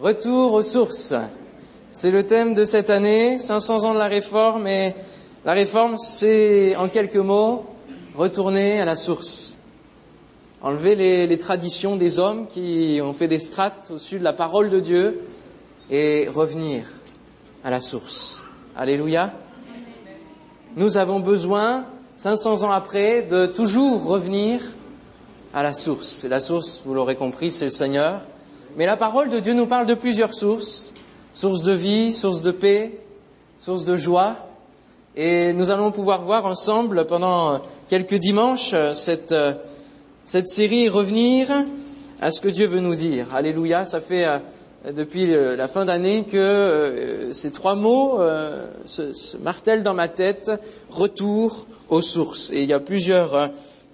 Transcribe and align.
Retour 0.00 0.54
aux 0.54 0.62
sources. 0.62 1.12
C'est 1.92 2.10
le 2.10 2.24
thème 2.24 2.54
de 2.54 2.64
cette 2.64 2.88
année, 2.88 3.38
500 3.38 3.84
ans 3.84 3.92
de 3.92 3.98
la 3.98 4.06
réforme, 4.06 4.66
et 4.66 4.94
la 5.44 5.52
réforme, 5.52 5.98
c'est, 5.98 6.74
en 6.76 6.88
quelques 6.88 7.16
mots, 7.16 7.66
retourner 8.14 8.80
à 8.80 8.86
la 8.86 8.96
source. 8.96 9.58
Enlever 10.62 10.96
les, 11.26 11.36
traditions 11.36 11.96
des 11.96 12.18
hommes 12.18 12.46
qui 12.46 12.98
ont 13.04 13.12
fait 13.12 13.28
des 13.28 13.38
strates 13.38 13.90
au-dessus 13.90 14.18
de 14.18 14.24
la 14.24 14.32
parole 14.32 14.70
de 14.70 14.80
Dieu 14.80 15.20
et 15.90 16.28
revenir 16.34 16.84
à 17.62 17.68
la 17.68 17.80
source. 17.80 18.42
Alléluia. 18.74 19.34
Nous 20.76 20.96
avons 20.96 21.20
besoin, 21.20 21.84
500 22.16 22.62
ans 22.62 22.70
après, 22.70 23.20
de 23.20 23.44
toujours 23.44 24.06
revenir 24.06 24.62
à 25.52 25.62
la 25.62 25.74
source. 25.74 26.24
Et 26.24 26.28
la 26.28 26.40
source, 26.40 26.80
vous 26.86 26.94
l'aurez 26.94 27.16
compris, 27.16 27.52
c'est 27.52 27.66
le 27.66 27.70
Seigneur. 27.70 28.22
Mais 28.76 28.86
la 28.86 28.96
parole 28.96 29.28
de 29.28 29.40
Dieu 29.40 29.54
nous 29.54 29.66
parle 29.66 29.86
de 29.86 29.94
plusieurs 29.94 30.34
sources. 30.34 30.92
Source 31.34 31.62
de 31.62 31.72
vie, 31.72 32.12
source 32.12 32.40
de 32.40 32.50
paix, 32.50 33.00
source 33.58 33.84
de 33.84 33.96
joie. 33.96 34.36
Et 35.16 35.52
nous 35.52 35.70
allons 35.70 35.90
pouvoir 35.90 36.22
voir 36.22 36.46
ensemble 36.46 37.06
pendant 37.06 37.60
quelques 37.88 38.14
dimanches 38.14 38.74
cette, 38.94 39.34
cette 40.24 40.48
série 40.48 40.88
Revenir 40.88 41.48
à 42.20 42.30
ce 42.30 42.40
que 42.40 42.48
Dieu 42.48 42.66
veut 42.66 42.80
nous 42.80 42.94
dire. 42.94 43.34
Alléluia, 43.34 43.84
ça 43.84 44.00
fait 44.00 44.26
depuis 44.88 45.30
la 45.30 45.68
fin 45.68 45.84
d'année 45.84 46.24
que 46.24 46.36
euh, 46.36 47.32
ces 47.32 47.50
trois 47.50 47.74
mots 47.74 48.20
euh, 48.20 48.66
se, 48.86 49.36
martèlent 49.38 49.82
dans 49.82 49.94
ma 49.94 50.08
tête, 50.08 50.50
retour 50.88 51.66
aux 51.88 52.02
sources. 52.02 52.50
Et 52.52 52.62
il 52.62 52.68
y 52.68 52.72
a 52.72 52.80
plusieurs 52.80 53.50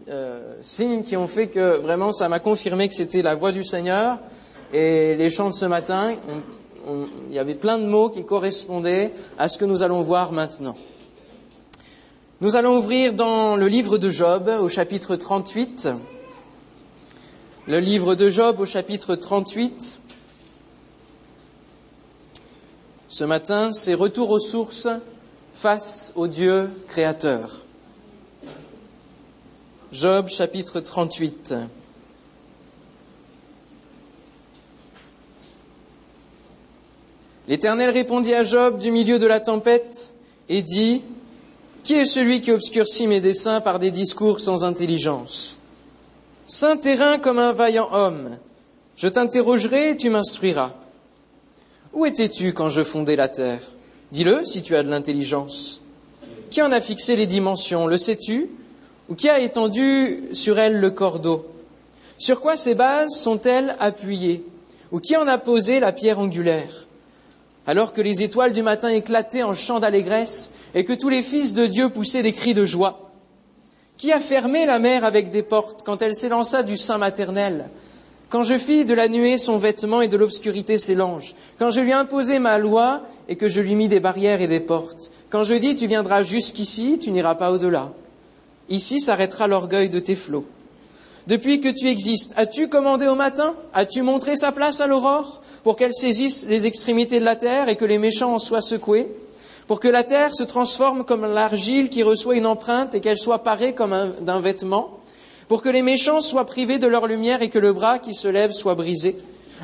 euh, 0.08 0.54
signes 0.62 1.02
qui 1.02 1.16
ont 1.16 1.26
fait 1.26 1.48
que 1.48 1.78
vraiment 1.78 2.12
ça 2.12 2.28
m'a 2.28 2.38
confirmé 2.38 2.88
que 2.88 2.94
c'était 2.94 3.22
la 3.22 3.34
voix 3.34 3.52
du 3.52 3.64
Seigneur. 3.64 4.18
Et 4.72 5.14
les 5.14 5.30
chants 5.30 5.48
de 5.48 5.54
ce 5.54 5.64
matin, 5.64 6.16
il 6.86 7.34
y 7.34 7.38
avait 7.38 7.54
plein 7.54 7.78
de 7.78 7.86
mots 7.86 8.10
qui 8.10 8.24
correspondaient 8.24 9.12
à 9.38 9.48
ce 9.48 9.58
que 9.58 9.64
nous 9.64 9.82
allons 9.82 10.02
voir 10.02 10.32
maintenant. 10.32 10.76
Nous 12.40 12.56
allons 12.56 12.76
ouvrir 12.76 13.14
dans 13.14 13.56
le 13.56 13.66
livre 13.68 13.96
de 13.96 14.10
Job 14.10 14.48
au 14.60 14.68
chapitre 14.68 15.16
38. 15.16 15.88
Le 17.66 17.80
livre 17.80 18.14
de 18.14 18.28
Job 18.28 18.60
au 18.60 18.66
chapitre 18.66 19.14
38. 19.14 20.00
Ce 23.08 23.24
matin, 23.24 23.72
c'est 23.72 23.94
retour 23.94 24.30
aux 24.30 24.40
sources 24.40 24.88
face 25.54 26.12
au 26.16 26.26
Dieu 26.26 26.70
créateur. 26.88 27.62
Job 29.92 30.28
chapitre 30.28 30.80
38. 30.80 31.54
L'Éternel 37.48 37.90
répondit 37.90 38.34
à 38.34 38.42
Job 38.42 38.78
du 38.78 38.90
milieu 38.90 39.18
de 39.18 39.26
la 39.26 39.38
tempête 39.38 40.14
et 40.48 40.62
dit, 40.62 41.02
Qui 41.84 41.94
est 41.94 42.04
celui 42.04 42.40
qui 42.40 42.50
obscurcit 42.50 43.06
mes 43.06 43.20
desseins 43.20 43.60
par 43.60 43.78
des 43.78 43.92
discours 43.92 44.40
sans 44.40 44.64
intelligence? 44.64 45.58
Saint 46.48 46.76
terrain 46.76 47.18
comme 47.18 47.38
un 47.38 47.52
vaillant 47.52 47.88
homme, 47.92 48.36
je 48.96 49.06
t'interrogerai 49.06 49.90
et 49.90 49.96
tu 49.96 50.10
m'instruiras. 50.10 50.72
Où 51.92 52.04
étais-tu 52.04 52.52
quand 52.52 52.68
je 52.68 52.82
fondais 52.82 53.16
la 53.16 53.28
terre? 53.28 53.60
Dis-le 54.10 54.44
si 54.44 54.62
tu 54.62 54.74
as 54.74 54.82
de 54.82 54.88
l'intelligence. 54.88 55.80
Qui 56.50 56.62
en 56.62 56.72
a 56.72 56.80
fixé 56.80 57.14
les 57.14 57.26
dimensions? 57.26 57.86
Le 57.86 57.98
sais-tu? 57.98 58.50
Ou 59.08 59.14
qui 59.14 59.28
a 59.28 59.38
étendu 59.38 60.24
sur 60.32 60.58
elle 60.58 60.80
le 60.80 60.90
cordeau? 60.90 61.46
Sur 62.18 62.40
quoi 62.40 62.56
ces 62.56 62.74
bases 62.74 63.14
sont-elles 63.14 63.76
appuyées? 63.78 64.44
Ou 64.90 64.98
qui 64.98 65.16
en 65.16 65.28
a 65.28 65.38
posé 65.38 65.78
la 65.78 65.92
pierre 65.92 66.18
angulaire? 66.18 66.85
Alors 67.66 67.92
que 67.92 68.00
les 68.00 68.22
étoiles 68.22 68.52
du 68.52 68.62
matin 68.62 68.88
éclataient 68.88 69.42
en 69.42 69.54
chants 69.54 69.80
d'allégresse 69.80 70.52
et 70.74 70.84
que 70.84 70.92
tous 70.92 71.08
les 71.08 71.22
fils 71.22 71.52
de 71.52 71.66
Dieu 71.66 71.88
poussaient 71.88 72.22
des 72.22 72.32
cris 72.32 72.54
de 72.54 72.64
joie. 72.64 73.10
Qui 73.96 74.12
a 74.12 74.20
fermé 74.20 74.66
la 74.66 74.78
mer 74.78 75.04
avec 75.04 75.30
des 75.30 75.42
portes 75.42 75.82
quand 75.84 76.02
elle 76.02 76.14
s'élança 76.14 76.62
du 76.62 76.76
sein 76.76 76.98
maternel? 76.98 77.68
Quand 78.28 78.42
je 78.42 78.58
fis 78.58 78.84
de 78.84 78.94
la 78.94 79.08
nuée 79.08 79.38
son 79.38 79.56
vêtement 79.56 80.00
et 80.00 80.08
de 80.08 80.16
l'obscurité 80.16 80.78
ses 80.78 80.94
langes, 80.94 81.34
quand 81.58 81.70
je 81.70 81.80
lui 81.80 81.92
imposai 81.92 82.38
ma 82.38 82.58
loi 82.58 83.02
et 83.28 83.36
que 83.36 83.48
je 83.48 83.60
lui 83.60 83.74
mis 83.74 83.88
des 83.88 84.00
barrières 84.00 84.40
et 84.42 84.48
des 84.48 84.60
portes, 84.60 85.10
quand 85.30 85.44
je 85.44 85.54
dis 85.54 85.76
tu 85.76 85.86
viendras 85.86 86.22
jusqu'ici, 86.22 86.98
tu 87.00 87.10
n'iras 87.10 87.36
pas 87.36 87.52
au-delà. 87.52 87.92
Ici 88.68 89.00
s'arrêtera 89.00 89.46
l'orgueil 89.46 89.88
de 89.90 90.00
tes 90.00 90.16
flots. 90.16 90.44
Depuis 91.26 91.60
que 91.60 91.68
tu 91.68 91.88
existes, 91.88 92.34
as-tu 92.36 92.68
commandé 92.68 93.06
au 93.06 93.14
matin? 93.14 93.54
As-tu 93.72 94.02
montré 94.02 94.36
sa 94.36 94.52
place 94.52 94.80
à 94.80 94.86
l'aurore? 94.86 95.40
Pour 95.66 95.74
qu'elle 95.74 95.92
saisisse 95.92 96.46
les 96.48 96.68
extrémités 96.68 97.18
de 97.18 97.24
la 97.24 97.34
terre 97.34 97.68
et 97.68 97.74
que 97.74 97.84
les 97.84 97.98
méchants 97.98 98.32
en 98.32 98.38
soient 98.38 98.62
secoués 98.62 99.08
Pour 99.66 99.80
que 99.80 99.88
la 99.88 100.04
terre 100.04 100.32
se 100.32 100.44
transforme 100.44 101.02
comme 101.02 101.26
l'argile 101.26 101.88
qui 101.88 102.04
reçoit 102.04 102.36
une 102.36 102.46
empreinte 102.46 102.94
et 102.94 103.00
qu'elle 103.00 103.18
soit 103.18 103.42
parée 103.42 103.74
comme 103.74 104.12
d'un 104.20 104.38
vêtement 104.38 105.00
pour 105.48 105.62
que 105.62 105.68
les 105.68 105.82
méchants 105.82 106.20
soient 106.20 106.46
privés 106.46 106.78
de 106.78 106.86
leur 106.86 107.08
lumière 107.08 107.42
et 107.42 107.50
que 107.50 107.58
le 107.58 107.72
bras 107.72 107.98
qui 107.98 108.14
se 108.14 108.28
lève 108.28 108.52
soit 108.52 108.76
brisé. 108.76 109.16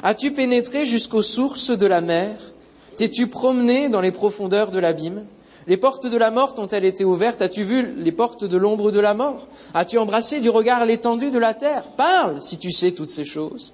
As-tu 0.02 0.32
pénétré 0.32 0.86
jusqu'aux 0.86 1.22
sources 1.22 1.70
de 1.70 1.86
la 1.86 2.00
mer? 2.00 2.34
T'es-tu 2.96 3.28
promené 3.28 3.88
dans 3.88 4.00
les 4.00 4.10
profondeurs 4.10 4.72
de 4.72 4.80
l'abîme? 4.80 5.24
Les 5.68 5.76
portes 5.76 6.08
de 6.08 6.16
la 6.16 6.32
mort 6.32 6.56
ont-elles 6.58 6.84
été 6.84 7.04
ouvertes? 7.04 7.42
As-tu 7.42 7.62
vu 7.62 7.94
les 7.96 8.10
portes 8.10 8.44
de 8.44 8.56
l'ombre 8.56 8.90
de 8.90 8.98
la 8.98 9.14
mort? 9.14 9.46
As-tu 9.72 9.98
embrassé 9.98 10.40
du 10.40 10.50
regard 10.50 10.84
l'étendue 10.84 11.30
de 11.30 11.38
la 11.38 11.54
terre? 11.54 11.84
Parle 11.96 12.42
si 12.42 12.58
tu 12.58 12.72
sais 12.72 12.90
toutes 12.90 13.06
ces 13.06 13.24
choses. 13.24 13.72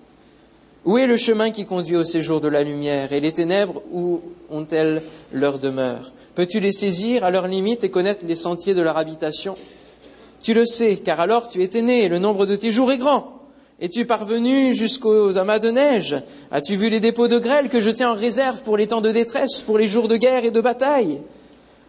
Où 0.84 0.96
est 0.98 1.06
le 1.06 1.16
chemin 1.16 1.50
qui 1.50 1.66
conduit 1.66 1.96
au 1.96 2.04
séjour 2.04 2.40
de 2.40 2.48
la 2.48 2.62
lumière 2.62 3.12
Et 3.12 3.20
les 3.20 3.32
ténèbres, 3.32 3.82
où 3.92 4.20
ont-elles 4.50 5.02
leur 5.32 5.58
demeure? 5.58 6.12
Peux-tu 6.34 6.60
les 6.60 6.72
saisir 6.72 7.24
à 7.24 7.30
leurs 7.30 7.48
limites 7.48 7.84
et 7.84 7.90
connaître 7.90 8.24
les 8.24 8.36
sentiers 8.36 8.74
de 8.74 8.80
leur 8.82 8.96
habitation? 8.96 9.56
Tu 10.42 10.54
le 10.54 10.66
sais, 10.66 10.96
car 10.96 11.18
alors 11.20 11.48
tu 11.48 11.62
étais 11.62 11.82
né 11.82 12.04
et 12.04 12.08
le 12.08 12.20
nombre 12.20 12.46
de 12.46 12.54
tes 12.54 12.70
jours 12.70 12.92
est 12.92 12.98
grand. 12.98 13.34
Es-tu 13.80 14.06
parvenu 14.06 14.74
jusqu'aux 14.74 15.36
amas 15.36 15.58
de 15.58 15.70
neige? 15.70 16.16
As-tu 16.50 16.76
vu 16.76 16.90
les 16.90 17.00
dépôts 17.00 17.28
de 17.28 17.38
grêle 17.38 17.68
que 17.68 17.80
je 17.80 17.90
tiens 17.90 18.12
en 18.12 18.14
réserve 18.14 18.62
pour 18.62 18.76
les 18.76 18.86
temps 18.86 19.00
de 19.00 19.10
détresse, 19.12 19.62
pour 19.62 19.78
les 19.78 19.88
jours 19.88 20.08
de 20.08 20.16
guerre 20.16 20.44
et 20.44 20.50
de 20.50 20.60
bataille? 20.60 21.20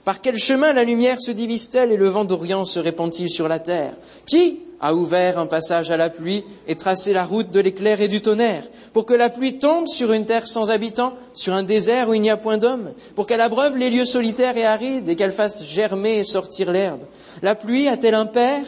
Par 0.04 0.22
quel 0.22 0.38
chemin 0.38 0.74
la 0.74 0.84
lumière 0.84 1.22
se 1.22 1.32
divise-t-elle 1.32 1.92
et 1.92 1.98
le 1.98 2.10
vent 2.10 2.26
d'Orient 2.26 2.66
se 2.66 2.80
répand-il 2.80 3.30
sur 3.30 3.48
la 3.48 3.60
terre? 3.60 3.94
Qui 4.26 4.60
a 4.82 4.94
ouvert 4.94 5.38
un 5.40 5.46
passage 5.46 5.92
à 5.92 5.98
la 5.98 6.10
pluie 6.10 6.44
et 6.68 6.76
tracé 6.76 7.14
la 7.14 7.26
route 7.26 7.52
de 7.52 7.60
l'éclair 7.60 8.02
et 8.02 8.08
du 8.08 8.22
tonnerre, 8.22 8.64
pour 8.94 9.06
que 9.06 9.14
la 9.14 9.30
pluie 9.30 9.58
tombe 9.58 9.88
sur 9.88 10.14
une 10.14 10.26
terre 10.26 10.48
sans 10.48 10.72
habitants, 10.72 11.14
sur 11.34 11.54
un 11.54 11.64
désert 11.64 12.10
où 12.10 12.14
il 12.14 12.22
n'y 12.22 12.30
a 12.30 12.38
point 12.38 12.58
d'homme, 12.58 12.94
pour 13.16 13.28
qu'elle 13.28 13.42
abreuve 13.42 13.78
les 13.78 13.90
lieux 13.90 14.06
solitaires 14.06 14.58
et 14.58 14.66
arides 14.66 15.10
et 15.10 15.16
qu'elle 15.16 15.32
fasse 15.32 15.64
germer 15.64 16.20
et 16.20 16.24
sortir 16.24 16.72
l'herbe. 16.72 17.02
La 17.42 17.56
pluie 17.56 17.88
a-t-elle 17.88 18.16
un 18.16 18.26
père? 18.26 18.66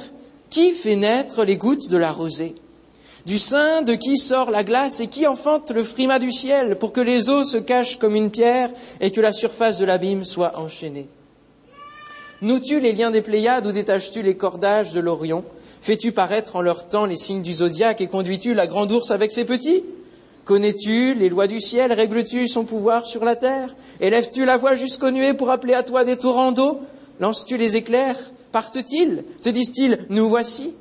Qui 0.50 0.72
fait 0.72 0.98
naître 0.98 1.46
les 1.46 1.56
gouttes 1.56 1.88
de 1.90 1.96
la 1.96 2.12
rosée? 2.12 2.56
Du 3.26 3.38
sein 3.38 3.84
de 3.84 3.94
qui 3.94 4.18
sort 4.18 4.52
la 4.52 4.66
glace 4.66 5.00
et 5.00 5.08
qui 5.08 5.28
enfante 5.28 5.72
le 5.72 5.84
frimas 5.84 6.20
du 6.20 6.32
ciel, 6.32 6.78
pour 6.78 6.92
que 6.92 7.00
les 7.00 7.30
eaux 7.30 7.46
se 7.46 7.58
cachent 7.58 8.00
comme 8.00 8.16
une 8.16 8.32
pierre 8.32 8.70
et 9.00 9.12
que 9.12 9.22
la 9.22 9.32
surface 9.32 9.78
de 9.78 9.86
l'abîme 9.86 10.26
soit 10.26 10.60
enchaînée? 10.60 11.08
Noues-tu 12.42 12.80
les 12.80 12.92
liens 12.92 13.12
des 13.12 13.22
Pléiades 13.22 13.68
ou 13.68 13.72
détaches-tu 13.72 14.24
les 14.24 14.36
cordages 14.36 14.92
de 14.92 15.00
l'Orion? 15.00 15.46
Fais-tu 15.82 16.12
paraître 16.12 16.56
en 16.56 16.62
leur 16.62 16.88
temps 16.88 17.06
les 17.06 17.18
signes 17.18 17.42
du 17.42 17.54
zodiaque 17.54 18.02
et 18.02 18.08
conduis-tu 18.08 18.54
la 18.54 18.68
grande 18.68 18.92
ours 18.92 19.10
avec 19.10 19.32
ses 19.32 19.46
petits? 19.46 19.84
Connais-tu 20.46 21.16
les 21.16 21.28
lois 21.28 21.48
du 21.48 21.60
ciel? 21.60 21.92
Règles-tu 21.92 22.48
son 22.48 22.66
pouvoir 22.66 23.08
sur 23.08 23.26
la 23.26 23.36
terre? 23.36 23.76
Élèves-tu 24.00 24.46
la 24.46 24.58
voix 24.58 24.76
jusqu'aux 24.76 25.12
nuées 25.12 25.34
pour 25.34 25.50
appeler 25.50 25.74
à 25.74 25.82
toi 25.82 26.04
des 26.04 26.18
torrents 26.18 26.52
d'eau? 26.52 26.80
Lances-tu 27.20 27.58
les 27.58 27.78
éclairs? 27.78 28.18
Partent-ils? 28.52 29.24
Te 29.42 29.50
disent-ils 29.50 30.06
Nous 30.10 30.30
voici? 30.30 30.74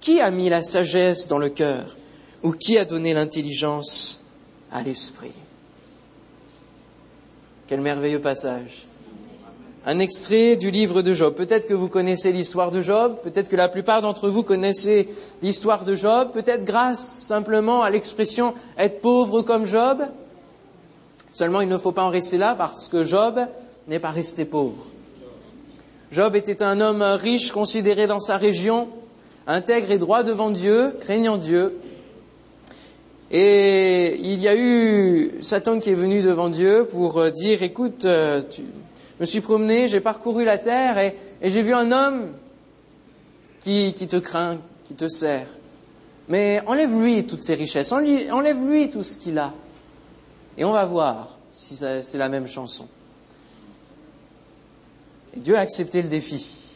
Qui 0.00 0.20
a 0.20 0.30
mis 0.30 0.50
la 0.50 0.62
sagesse 0.62 1.26
dans 1.26 1.38
le 1.38 1.48
cœur? 1.48 1.96
Ou 2.42 2.52
qui 2.52 2.76
a 2.76 2.84
donné 2.84 3.14
l'intelligence 3.14 4.24
à 4.70 4.82
l'esprit? 4.82 5.32
Quel 7.66 7.80
merveilleux 7.80 8.20
passage 8.20 8.86
un 9.86 9.98
extrait 9.98 10.56
du 10.56 10.70
livre 10.70 11.02
de 11.02 11.12
Job. 11.12 11.34
Peut-être 11.34 11.66
que 11.66 11.74
vous 11.74 11.88
connaissez 11.88 12.32
l'histoire 12.32 12.70
de 12.70 12.80
Job, 12.80 13.16
peut-être 13.22 13.50
que 13.50 13.56
la 13.56 13.68
plupart 13.68 14.00
d'entre 14.00 14.28
vous 14.28 14.42
connaissez 14.42 15.08
l'histoire 15.42 15.84
de 15.84 15.94
Job, 15.94 16.30
peut-être 16.32 16.64
grâce 16.64 17.00
simplement 17.00 17.82
à 17.82 17.90
l'expression 17.90 18.54
être 18.78 19.00
pauvre 19.00 19.42
comme 19.42 19.66
Job. 19.66 20.02
Seulement, 21.32 21.60
il 21.60 21.68
ne 21.68 21.76
faut 21.76 21.92
pas 21.92 22.04
en 22.04 22.10
rester 22.10 22.38
là 22.38 22.54
parce 22.54 22.88
que 22.88 23.04
Job 23.04 23.40
n'est 23.88 23.98
pas 23.98 24.10
resté 24.10 24.44
pauvre. 24.44 24.86
Job 26.12 26.36
était 26.36 26.62
un 26.62 26.80
homme 26.80 27.02
riche, 27.02 27.52
considéré 27.52 28.06
dans 28.06 28.20
sa 28.20 28.36
région, 28.36 28.88
intègre 29.46 29.90
et 29.90 29.98
droit 29.98 30.22
devant 30.22 30.50
Dieu, 30.50 30.96
craignant 31.00 31.36
Dieu. 31.36 31.78
Et 33.30 34.16
il 34.20 34.40
y 34.40 34.48
a 34.48 34.54
eu 34.56 35.32
Satan 35.42 35.80
qui 35.80 35.90
est 35.90 35.94
venu 35.94 36.22
devant 36.22 36.48
Dieu 36.48 36.86
pour 36.88 37.22
dire, 37.32 37.62
écoute, 37.64 38.06
tu, 38.50 38.62
je 38.62 38.83
me 39.24 39.26
suis 39.26 39.40
promené, 39.40 39.88
j'ai 39.88 40.00
parcouru 40.00 40.44
la 40.44 40.58
terre 40.58 40.98
et, 40.98 41.16
j'ai 41.40 41.62
vu 41.62 41.72
un 41.72 41.92
homme 41.92 42.32
qui, 43.62 43.94
qui, 43.94 44.06
te 44.06 44.16
craint, 44.16 44.58
qui 44.84 44.94
te 44.94 45.08
sert. 45.08 45.46
Mais 46.28 46.60
enlève-lui 46.66 47.26
toutes 47.26 47.40
ses 47.40 47.54
richesses, 47.54 47.90
enlève-lui 47.90 48.90
tout 48.90 49.02
ce 49.02 49.16
qu'il 49.16 49.38
a. 49.38 49.54
Et 50.58 50.64
on 50.66 50.72
va 50.72 50.84
voir 50.84 51.38
si 51.52 51.74
c'est 51.74 52.18
la 52.18 52.28
même 52.28 52.46
chanson. 52.46 52.86
Et 55.34 55.40
Dieu 55.40 55.56
a 55.56 55.60
accepté 55.60 56.02
le 56.02 56.08
défi, 56.08 56.66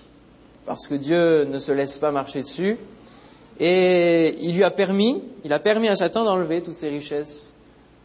parce 0.65 0.87
que 0.87 0.95
Dieu 0.95 1.45
ne 1.45 1.59
se 1.59 1.73
laisse 1.73 1.99
pas 1.99 2.13
marcher 2.13 2.41
dessus, 2.41 2.79
et 3.61 4.39
il 4.41 4.55
lui 4.57 4.65
a 4.65 4.71
permis, 4.71 5.23
il 5.45 5.53
a 5.53 5.59
permis 5.59 5.89
à 5.89 5.97
Satan 5.97 6.25
d'enlever 6.25 6.63
toutes 6.63 6.75
ses 6.75 6.89
richesses, 6.89 7.57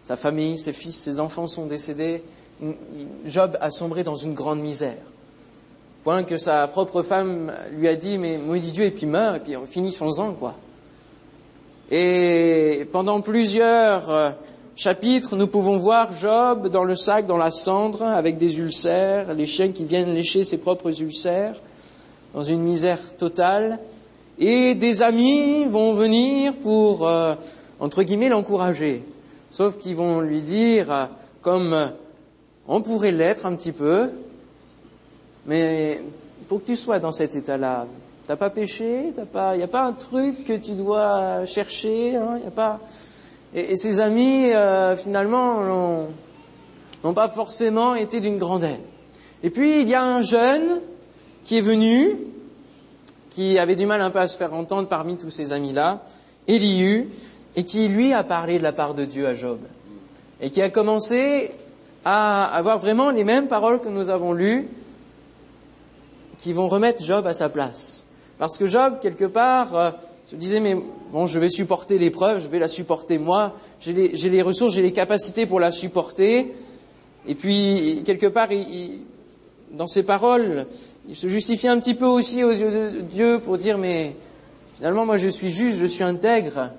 sa 0.04 0.18
famille, 0.18 0.58
ses 0.58 0.74
fils, 0.74 0.98
ses 0.98 1.22
enfants 1.22 1.48
sont 1.48 1.66
décédés. 1.66 2.22
Job 3.26 3.58
a 3.60 3.70
sombré 3.70 4.04
dans 4.04 4.16
une 4.16 4.34
grande 4.34 4.60
misère. 4.60 4.98
Point 6.04 6.24
que 6.24 6.38
sa 6.38 6.68
propre 6.68 7.02
femme 7.02 7.52
lui 7.78 7.88
a 7.88 7.96
dit, 7.96 8.18
mais 8.18 8.38
maudit 8.38 8.72
Dieu, 8.72 8.86
et 8.86 8.92
puis 8.92 9.06
meurt, 9.06 9.38
et 9.38 9.40
puis 9.40 9.58
on 9.58 9.66
finit 9.66 9.92
son 9.92 10.20
ans, 10.20 10.34
quoi. 10.34 10.56
Et 11.92 12.88
pendant 12.92 13.22
plusieurs 13.22 14.10
euh, 14.10 14.30
chapitres, 14.76 15.36
nous 15.36 15.48
pouvons 15.48 15.78
voir 15.78 16.12
Job 16.14 16.68
dans 16.70 16.84
le 16.84 16.96
sac, 16.96 17.26
dans 17.26 17.38
la 17.38 17.52
cendre, 17.52 18.04
avec 18.04 18.38
des 18.38 18.60
ulcères, 18.60 19.34
les 19.34 19.46
chiens 19.46 19.72
qui 19.72 19.86
viennent 19.86 20.14
lécher 20.14 20.44
ses 20.44 20.58
propres 20.58 21.02
ulcères, 21.02 21.56
dans 22.34 22.42
une 22.42 22.62
misère 22.62 23.16
totale. 23.18 23.80
Et 24.40 24.76
des 24.76 25.04
amis 25.04 25.66
vont 25.66 25.94
venir 25.94 26.54
pour, 26.56 27.08
euh, 27.08 27.36
entre 27.80 28.04
guillemets, 28.04 28.30
l'encourager. 28.30 29.04
Sauf 29.52 29.78
qu'ils 29.78 29.96
vont 29.96 30.20
lui 30.22 30.42
dire, 30.42 30.92
euh, 30.92 31.06
comme 31.42 31.76
on 32.68 32.82
pourrait 32.82 33.12
l'être 33.12 33.46
un 33.46 33.56
petit 33.56 33.72
peu, 33.72 34.12
mais 35.46 36.02
pour 36.48 36.62
que 36.62 36.68
tu 36.68 36.76
sois 36.76 37.00
dans 37.00 37.12
cet 37.12 37.36
état-là, 37.36 37.88
t'as 38.28 38.36
pas 38.36 38.50
péché, 38.50 39.14
t'as 39.16 39.26
pas, 39.26 39.58
y 39.58 39.64
a 39.64 39.68
pas 39.68 39.84
un 39.84 39.94
truc 39.94 40.44
que 40.44 40.54
tu 40.54 40.72
dois 40.72 41.46
chercher, 41.46 42.16
hein, 42.16 42.40
y 42.44 42.48
a 42.48 42.52
pas. 42.52 42.80
Et, 43.54 43.76
ses 43.76 44.00
amis 44.00 44.52
euh, 44.52 44.96
finalement 44.96 46.08
n'ont 47.04 47.14
pas 47.14 47.28
forcément 47.30 47.96
été 47.96 48.20
d'une 48.20 48.38
grande 48.38 48.64
aide. 48.64 48.80
Et 49.44 49.50
puis 49.50 49.82
il 49.82 49.90
y 49.90 49.96
a 49.96 50.04
un 50.04 50.22
jeune 50.22 50.82
qui 51.44 51.58
est 51.58 51.62
venu, 51.62 52.18
qui 53.30 53.60
avait 53.60 53.76
du 53.76 53.86
mal 53.86 54.02
un 54.02 54.10
peu 54.10 54.20
à 54.20 54.28
se 54.28 54.38
faire 54.38 54.54
entendre 54.54 54.88
parmi 54.88 55.18
tous 55.18 55.30
ces 55.30 55.52
amis-là, 55.52 56.04
Elihu, 56.48 57.10
et 57.56 57.64
qui 57.66 57.88
lui 57.90 58.14
a 58.14 58.24
parlé 58.24 58.58
de 58.58 58.64
la 58.64 58.72
part 58.74 58.94
de 58.94 59.06
Dieu 59.06 59.28
à 59.28 59.34
Job, 59.34 59.60
et 60.40 60.50
qui 60.50 60.62
a 60.62 60.70
commencé 60.70 61.52
à 62.06 62.46
avoir 62.46 62.80
vraiment 62.80 63.12
les 63.12 63.24
mêmes 63.24 63.48
paroles 63.48 63.80
que 63.80 63.90
nous 63.90 64.10
avons 64.10 64.34
lues, 64.34 64.68
qui 66.40 66.54
vont 66.54 66.68
remettre 66.68 67.04
Job 67.04 67.26
à 67.26 67.34
sa 67.34 67.50
place. 67.50 68.06
Parce 68.38 68.58
que 68.58 68.66
Job, 68.66 69.00
quelque 69.02 69.26
part, 69.26 69.76
euh, 69.76 69.92
se 70.26 70.36
disait, 70.36 70.60
mais 70.60 70.76
bon, 71.12 71.26
je 71.26 71.40
vais 71.40 71.50
supporter 71.50 71.98
l'épreuve, 71.98 72.42
je 72.42 72.48
vais 72.48 72.60
la 72.60 72.68
supporter 72.68 73.18
moi, 73.18 73.54
j'ai 73.80 73.94
les, 73.94 74.42
ressources, 74.42 74.74
j'ai 74.74 74.82
les 74.82 74.94
capacités 74.94 75.46
pour 75.46 75.60
la 75.60 75.72
supporter. 75.72 76.54
Et 77.28 77.36
puis, 77.36 78.04
quelque 78.06 78.28
part, 78.28 78.50
dans 79.72 79.88
ses 79.88 80.04
paroles, 80.04 80.66
il 81.08 81.16
se 81.16 81.28
justifie 81.28 81.68
un 81.68 81.80
petit 81.80 81.94
peu 81.94 82.06
aussi 82.06 82.44
aux 82.44 82.52
yeux 82.52 82.72
de 82.72 83.02
Dieu 83.02 83.40
pour 83.40 83.58
dire, 83.58 83.78
mais 83.78 84.16
finalement, 84.76 85.06
moi, 85.06 85.18
je 85.18 85.30
suis 85.30 85.50
juste, 85.50 85.78
je 85.78 85.86
suis 85.86 86.04
intègre. 86.04 86.72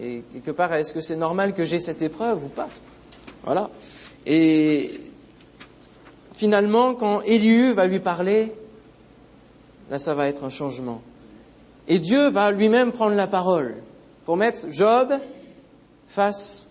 Et 0.00 0.22
quelque 0.32 0.50
part, 0.50 0.74
est-ce 0.74 0.92
que 0.92 1.00
c'est 1.00 1.16
normal 1.16 1.54
que 1.54 1.64
j'ai 1.64 1.78
cette 1.78 2.02
épreuve 2.02 2.44
ou 2.44 2.48
pas? 2.48 2.68
Voilà. 3.44 3.70
Et 4.26 4.90
finalement, 6.32 6.94
quand 6.94 7.20
Élieu 7.22 7.72
va 7.72 7.86
lui 7.86 8.00
parler, 8.00 8.52
là 9.90 9.98
ça 9.98 10.14
va 10.14 10.28
être 10.28 10.44
un 10.44 10.50
changement. 10.50 11.02
Et 11.88 11.98
Dieu 11.98 12.28
va 12.28 12.50
lui-même 12.50 12.92
prendre 12.92 13.14
la 13.14 13.26
parole 13.26 13.76
pour 14.24 14.36
mettre 14.36 14.70
Job 14.70 15.12
face 16.08 16.70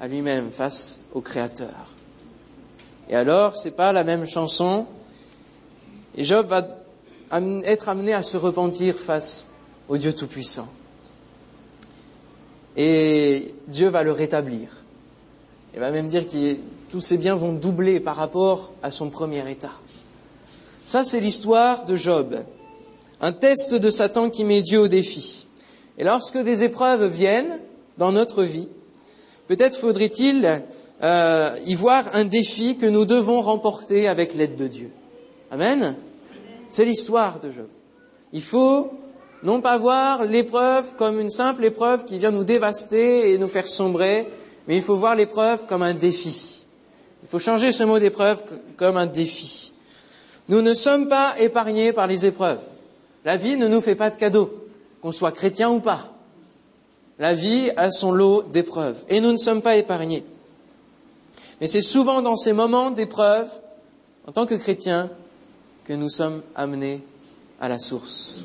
à 0.00 0.08
lui-même, 0.08 0.50
face 0.50 1.00
au 1.14 1.20
Créateur. 1.20 1.94
Et 3.08 3.14
alors, 3.14 3.56
c'est 3.56 3.70
pas 3.70 3.92
la 3.92 4.02
même 4.02 4.26
chanson. 4.26 4.86
Et 6.16 6.24
Job 6.24 6.48
va 6.48 6.66
être 7.64 7.88
amené 7.88 8.14
à 8.14 8.22
se 8.22 8.36
repentir 8.36 8.96
face 8.96 9.46
au 9.88 9.96
Dieu 9.96 10.12
Tout-Puissant. 10.12 10.68
Et 12.76 13.54
Dieu 13.68 13.88
va 13.88 14.02
le 14.02 14.12
rétablir. 14.12 14.68
Il 15.76 15.80
va 15.80 15.90
même 15.90 16.08
dire 16.08 16.26
que 16.26 16.56
tous 16.88 17.02
ses 17.02 17.18
biens 17.18 17.34
vont 17.34 17.52
doubler 17.52 18.00
par 18.00 18.16
rapport 18.16 18.72
à 18.82 18.90
son 18.90 19.10
premier 19.10 19.48
état. 19.50 19.72
Ça, 20.86 21.04
c'est 21.04 21.20
l'histoire 21.20 21.84
de 21.84 21.96
Job. 21.96 22.34
Un 23.20 23.32
test 23.32 23.74
de 23.74 23.90
Satan 23.90 24.30
qui 24.30 24.44
met 24.44 24.62
Dieu 24.62 24.80
au 24.80 24.88
défi. 24.88 25.46
Et 25.98 26.04
lorsque 26.04 26.38
des 26.38 26.64
épreuves 26.64 27.06
viennent 27.08 27.60
dans 27.98 28.10
notre 28.10 28.42
vie, 28.42 28.68
peut-être 29.48 29.76
faudrait-il 29.76 30.62
euh, 31.02 31.58
y 31.66 31.74
voir 31.74 32.04
un 32.14 32.24
défi 32.24 32.78
que 32.78 32.86
nous 32.86 33.04
devons 33.04 33.42
remporter 33.42 34.08
avec 34.08 34.32
l'aide 34.32 34.56
de 34.56 34.68
Dieu. 34.68 34.90
Amen? 35.50 35.94
C'est 36.70 36.86
l'histoire 36.86 37.38
de 37.38 37.50
Job. 37.50 37.68
Il 38.32 38.42
faut 38.42 38.92
non 39.42 39.60
pas 39.60 39.76
voir 39.76 40.24
l'épreuve 40.24 40.94
comme 40.96 41.20
une 41.20 41.30
simple 41.30 41.66
épreuve 41.66 42.06
qui 42.06 42.16
vient 42.16 42.30
nous 42.30 42.44
dévaster 42.44 43.32
et 43.32 43.36
nous 43.36 43.48
faire 43.48 43.68
sombrer, 43.68 44.26
mais 44.66 44.76
il 44.76 44.82
faut 44.82 44.96
voir 44.96 45.14
l'épreuve 45.14 45.66
comme 45.66 45.82
un 45.82 45.94
défi. 45.94 46.64
Il 47.22 47.28
faut 47.28 47.38
changer 47.38 47.72
ce 47.72 47.84
mot 47.84 47.98
d'épreuve 47.98 48.42
comme 48.76 48.96
un 48.96 49.06
défi. 49.06 49.72
Nous 50.48 50.62
ne 50.62 50.74
sommes 50.74 51.08
pas 51.08 51.34
épargnés 51.38 51.92
par 51.92 52.06
les 52.06 52.26
épreuves. 52.26 52.60
La 53.24 53.36
vie 53.36 53.56
ne 53.56 53.68
nous 53.68 53.80
fait 53.80 53.96
pas 53.96 54.10
de 54.10 54.16
cadeaux, 54.16 54.52
qu'on 55.00 55.12
soit 55.12 55.32
chrétien 55.32 55.70
ou 55.70 55.80
pas. 55.80 56.12
La 57.18 57.34
vie 57.34 57.70
a 57.76 57.90
son 57.90 58.12
lot 58.12 58.42
d'épreuves 58.42 59.04
et 59.08 59.20
nous 59.20 59.32
ne 59.32 59.38
sommes 59.38 59.62
pas 59.62 59.76
épargnés. 59.76 60.24
Mais 61.60 61.66
c'est 61.66 61.82
souvent 61.82 62.20
dans 62.22 62.36
ces 62.36 62.52
moments 62.52 62.90
d'épreuve, 62.90 63.48
en 64.26 64.32
tant 64.32 64.46
que 64.46 64.54
chrétiens, 64.54 65.10
que 65.84 65.94
nous 65.94 66.10
sommes 66.10 66.42
amenés 66.54 67.02
à 67.60 67.68
la 67.68 67.78
source, 67.78 68.44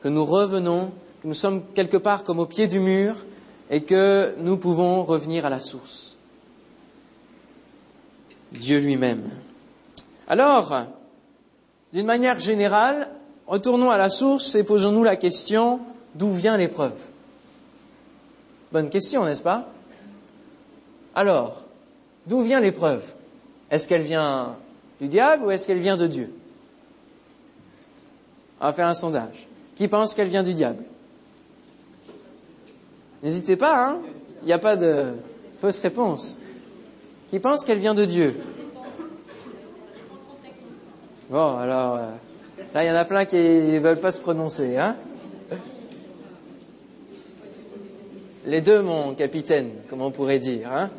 que 0.00 0.08
nous 0.08 0.24
revenons, 0.24 0.92
que 1.20 1.26
nous 1.26 1.34
sommes 1.34 1.62
quelque 1.74 1.96
part 1.96 2.24
comme 2.24 2.38
au 2.38 2.46
pied 2.46 2.66
du 2.68 2.78
mur 2.78 3.16
et 3.70 3.82
que 3.82 4.34
nous 4.38 4.56
pouvons 4.56 5.04
revenir 5.04 5.44
à 5.46 5.50
la 5.50 5.60
source. 5.60 6.16
Dieu 8.52 8.80
lui-même. 8.80 9.28
Alors, 10.26 10.86
d'une 11.92 12.06
manière 12.06 12.38
générale, 12.38 13.10
retournons 13.46 13.90
à 13.90 13.98
la 13.98 14.10
source 14.10 14.54
et 14.54 14.64
posons-nous 14.64 15.04
la 15.04 15.16
question 15.16 15.80
d'où 16.14 16.32
vient 16.32 16.56
l'épreuve? 16.56 16.98
Bonne 18.72 18.90
question, 18.90 19.24
n'est-ce 19.24 19.42
pas? 19.42 19.68
Alors, 21.14 21.62
d'où 22.26 22.42
vient 22.42 22.60
l'épreuve? 22.60 23.14
Est-ce 23.70 23.88
qu'elle 23.88 24.02
vient 24.02 24.56
du 25.00 25.08
diable 25.08 25.44
ou 25.44 25.50
est-ce 25.50 25.66
qu'elle 25.66 25.78
vient 25.78 25.96
de 25.96 26.06
Dieu? 26.06 26.32
On 28.60 28.66
va 28.66 28.72
faire 28.72 28.86
un 28.86 28.94
sondage. 28.94 29.48
Qui 29.76 29.88
pense 29.88 30.14
qu'elle 30.14 30.28
vient 30.28 30.42
du 30.42 30.54
diable? 30.54 30.84
N'hésitez 33.22 33.56
pas, 33.56 33.88
hein 33.88 33.98
Il 34.42 34.46
n'y 34.46 34.52
a 34.52 34.58
pas 34.58 34.76
de 34.76 35.14
fausse 35.60 35.78
réponse. 35.80 36.36
Qui 37.30 37.40
pense 37.40 37.64
qu'elle 37.64 37.78
vient 37.78 37.94
de 37.94 38.04
Dieu? 38.04 38.34
Bon, 41.28 41.56
alors, 41.56 41.96
euh, 41.96 42.10
là, 42.74 42.84
il 42.84 42.88
y 42.88 42.90
en 42.90 42.94
a 42.94 43.04
plein 43.04 43.26
qui 43.26 43.36
ne 43.36 43.78
veulent 43.80 44.00
pas 44.00 44.12
se 44.12 44.20
prononcer, 44.20 44.78
hein 44.78 44.96
Les 48.46 48.62
deux, 48.62 48.80
mon 48.80 49.14
capitaine, 49.14 49.72
comme 49.90 50.00
on 50.00 50.10
pourrait 50.10 50.38
dire, 50.38 50.72
hein 50.72 50.90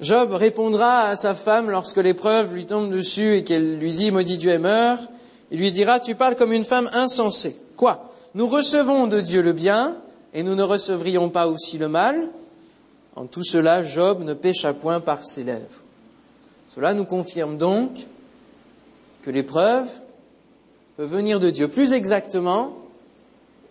Job 0.00 0.32
répondra 0.32 1.08
à 1.08 1.16
sa 1.16 1.34
femme 1.34 1.68
lorsque 1.68 1.98
l'épreuve 1.98 2.54
lui 2.54 2.64
tombe 2.64 2.90
dessus 2.90 3.36
et 3.36 3.44
qu'elle 3.44 3.78
lui 3.78 3.92
dit 3.92 4.10
maudit 4.10 4.38
Dieu 4.38 4.52
et 4.52 4.58
meurt. 4.58 5.02
Il 5.50 5.58
lui 5.58 5.70
dira 5.70 6.00
tu 6.00 6.14
parles 6.14 6.36
comme 6.36 6.52
une 6.52 6.64
femme 6.64 6.88
insensée. 6.94 7.54
Quoi? 7.76 8.09
Nous 8.34 8.46
recevons 8.46 9.06
de 9.08 9.20
Dieu 9.20 9.42
le 9.42 9.52
bien 9.52 9.96
et 10.32 10.42
nous 10.42 10.54
ne 10.54 10.62
recevrions 10.62 11.30
pas 11.30 11.48
aussi 11.48 11.78
le 11.78 11.88
mal. 11.88 12.28
En 13.16 13.26
tout 13.26 13.42
cela, 13.42 13.82
Job 13.82 14.22
ne 14.22 14.34
pécha 14.34 14.72
point 14.72 15.00
par 15.00 15.24
ses 15.24 15.42
lèvres. 15.42 15.82
Cela 16.68 16.94
nous 16.94 17.04
confirme 17.04 17.56
donc 17.56 17.90
que 19.22 19.30
l'épreuve 19.30 19.88
peut 20.96 21.04
venir 21.04 21.40
de 21.40 21.50
Dieu. 21.50 21.66
Plus 21.66 21.92
exactement, 21.92 22.76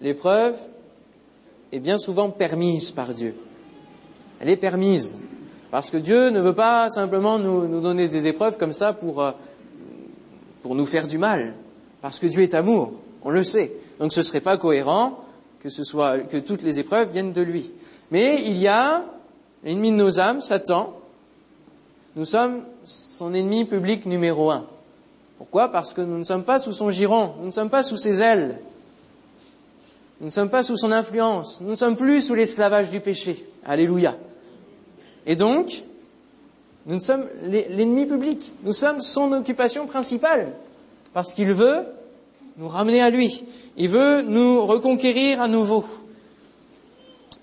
l'épreuve 0.02 0.58
est 1.72 1.80
bien 1.80 1.98
souvent 1.98 2.30
permise 2.30 2.92
par 2.92 3.14
Dieu. 3.14 3.36
Elle 4.42 4.50
est 4.50 4.58
permise. 4.58 5.18
Parce 5.72 5.90
que 5.90 5.98
Dieu 5.98 6.32
ne 6.32 6.42
veut 6.42 6.56
pas 6.56 6.90
simplement 6.90 7.40
nous, 7.40 7.80
donner 7.80 8.10
des 8.10 8.28
épreuves 8.28 8.58
comme 8.58 8.74
ça 8.74 8.92
pour, 8.92 9.22
euh, 9.22 9.32
pour 10.64 10.76
nous 10.76 10.86
faire 10.86 11.08
du 11.08 11.18
mal. 11.18 11.54
Parce 12.02 12.20
que 12.20 12.28
Dieu 12.28 12.42
est 12.42 12.56
amour. 12.56 12.94
On 13.24 13.30
le 13.30 13.44
sait. 13.44 13.72
Donc 14.00 14.14
ce 14.14 14.22
ne 14.22 14.24
serait 14.24 14.42
pas 14.42 14.58
cohérent 14.58 15.24
que 15.60 16.38
toutes 16.40 16.62
les 16.62 16.80
épreuves 16.80 17.12
viennent 17.12 17.34
de 17.34 17.42
lui. 17.42 17.70
Mais 18.12 18.42
il 18.46 18.58
y 18.58 18.68
a 18.68 19.04
l'ennemi 19.64 19.92
de 19.92 19.98
nos 19.98 20.20
âmes, 20.20 20.42
Satan, 20.42 20.96
nous 22.16 22.26
sommes 22.26 22.64
son 22.84 23.34
ennemi 23.34 23.66
public 23.66 24.06
numéro 24.06 24.52
un. 24.52 24.66
Pourquoi? 25.38 25.72
Parce 25.72 25.94
que 25.94 26.02
nous 26.02 26.18
ne 26.18 26.24
sommes 26.24 26.44
pas 26.44 26.60
sous 26.60 26.72
son 26.72 26.90
giron, 26.90 27.34
nous 27.40 27.48
ne 27.48 27.52
sommes 27.52 27.70
pas 27.70 27.84
sous 27.84 27.98
ses 27.98 28.22
ailes. 28.22 28.60
Nous 30.20 30.26
ne 30.26 30.32
sommes 30.32 30.50
pas 30.50 30.64
sous 30.64 30.76
son 30.76 30.92
influence. 30.92 31.62
Nous 31.62 31.70
ne 31.70 31.76
sommes 31.76 31.96
plus 31.96 32.22
sous 32.22 32.36
l'esclavage 32.36 32.90
du 32.90 33.00
péché. 33.00 33.46
Alléluia. 33.66 34.18
Et 35.26 35.38
donc, 35.38 35.84
nous 36.86 37.00
sommes 37.00 37.26
l'ennemi 37.44 38.06
public. 38.06 38.54
Nous 38.64 38.74
sommes 38.74 39.00
son 39.00 39.32
occupation 39.32 39.88
principale. 39.88 40.52
Parce 41.14 41.34
qu'il 41.34 41.54
veut 41.54 41.86
nous 42.60 42.68
ramener 42.68 43.02
à 43.02 43.10
lui. 43.10 43.46
Il 43.78 43.88
veut 43.88 44.22
nous 44.22 44.66
reconquérir 44.66 45.42
à 45.42 45.48
nouveau. 45.48 45.86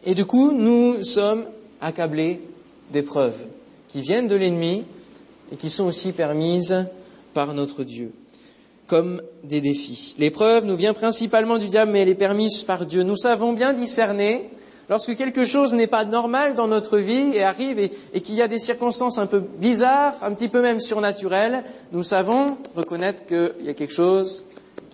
Et 0.04 0.14
du 0.14 0.26
coup, 0.26 0.52
nous 0.52 1.02
sommes 1.02 1.46
accablés 1.80 2.42
d'épreuves 2.92 3.46
qui 3.88 4.02
viennent 4.02 4.28
de 4.28 4.36
l'ennemi 4.36 4.84
et 5.50 5.56
qui 5.56 5.70
sont 5.70 5.86
aussi 5.86 6.12
permises 6.12 6.86
par 7.32 7.54
notre 7.54 7.82
Dieu 7.82 8.12
comme 8.86 9.20
des 9.42 9.62
défis. 9.62 10.14
L'épreuve 10.18 10.66
nous 10.66 10.76
vient 10.76 10.92
principalement 10.92 11.56
du 11.56 11.68
diable, 11.68 11.92
mais 11.92 12.00
elle 12.00 12.08
est 12.08 12.14
permise 12.14 12.62
par 12.62 12.84
Dieu. 12.84 13.02
Nous 13.02 13.16
savons 13.16 13.54
bien 13.54 13.72
discerner 13.72 14.50
lorsque 14.90 15.16
quelque 15.16 15.44
chose 15.44 15.72
n'est 15.72 15.86
pas 15.86 16.04
normal 16.04 16.54
dans 16.54 16.68
notre 16.68 16.98
vie 16.98 17.32
et 17.34 17.42
arrive 17.42 17.78
et, 17.78 18.20
qu'il 18.20 18.36
y 18.36 18.42
a 18.42 18.48
des 18.48 18.58
circonstances 18.58 19.18
un 19.18 19.26
peu 19.26 19.40
bizarres, 19.40 20.14
un 20.22 20.32
petit 20.34 20.48
peu 20.48 20.60
même 20.60 20.78
surnaturelles, 20.78 21.64
nous 21.90 22.02
savons 22.04 22.58
reconnaître 22.76 23.24
qu'il 23.24 23.64
y 23.66 23.70
a 23.70 23.74
quelque 23.74 23.94
chose 23.94 24.44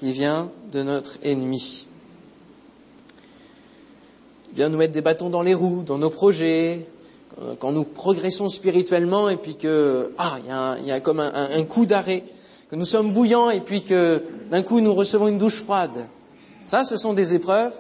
qui 0.03 0.11
vient 0.11 0.51
de 0.73 0.83
notre 0.83 1.13
ennemi. 1.23 1.87
Il 4.51 4.57
vient 4.57 4.69
nous 4.69 4.77
mettre 4.77 4.93
des 4.93 5.01
bâtons 5.01 5.31
dans 5.31 5.43
les 5.43 5.55
roues, 5.55 5.85
dans 5.87 5.97
nos 5.97 6.11
projets, 6.11 6.89
quand 7.61 7.71
nous 7.71 7.85
progressons 7.85 8.49
spirituellement 8.49 9.29
et 9.29 9.37
puis 9.37 9.55
que 9.55 10.11
ah 10.19 10.39
il 10.81 10.87
y 10.89 10.91
a, 10.91 10.99
comme 10.99 11.21
un 11.21 11.63
coup 11.63 11.87
d'arrêt 11.87 12.25
que 12.69 12.75
nous 12.75 12.85
sommes 12.85 13.13
bouillants 13.13 13.51
et 13.51 13.61
puis 13.61 13.85
que 13.85 14.25
d'un 14.51 14.63
coup 14.63 14.81
nous 14.81 14.93
recevons 14.93 15.29
une 15.29 15.39
douche 15.39 15.61
froide. 15.63 16.09
Ça, 16.65 16.85
ce 16.85 16.97
sont 16.97 17.13
des 17.13 17.37
épreuves 17.37 17.75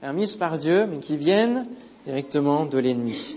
permises 0.00 0.34
par 0.34 0.58
Dieu, 0.58 0.88
mais 0.90 0.98
qui 0.98 1.16
viennent 1.16 1.68
directement 2.04 2.66
de 2.66 2.78
l'ennemi. 2.78 3.36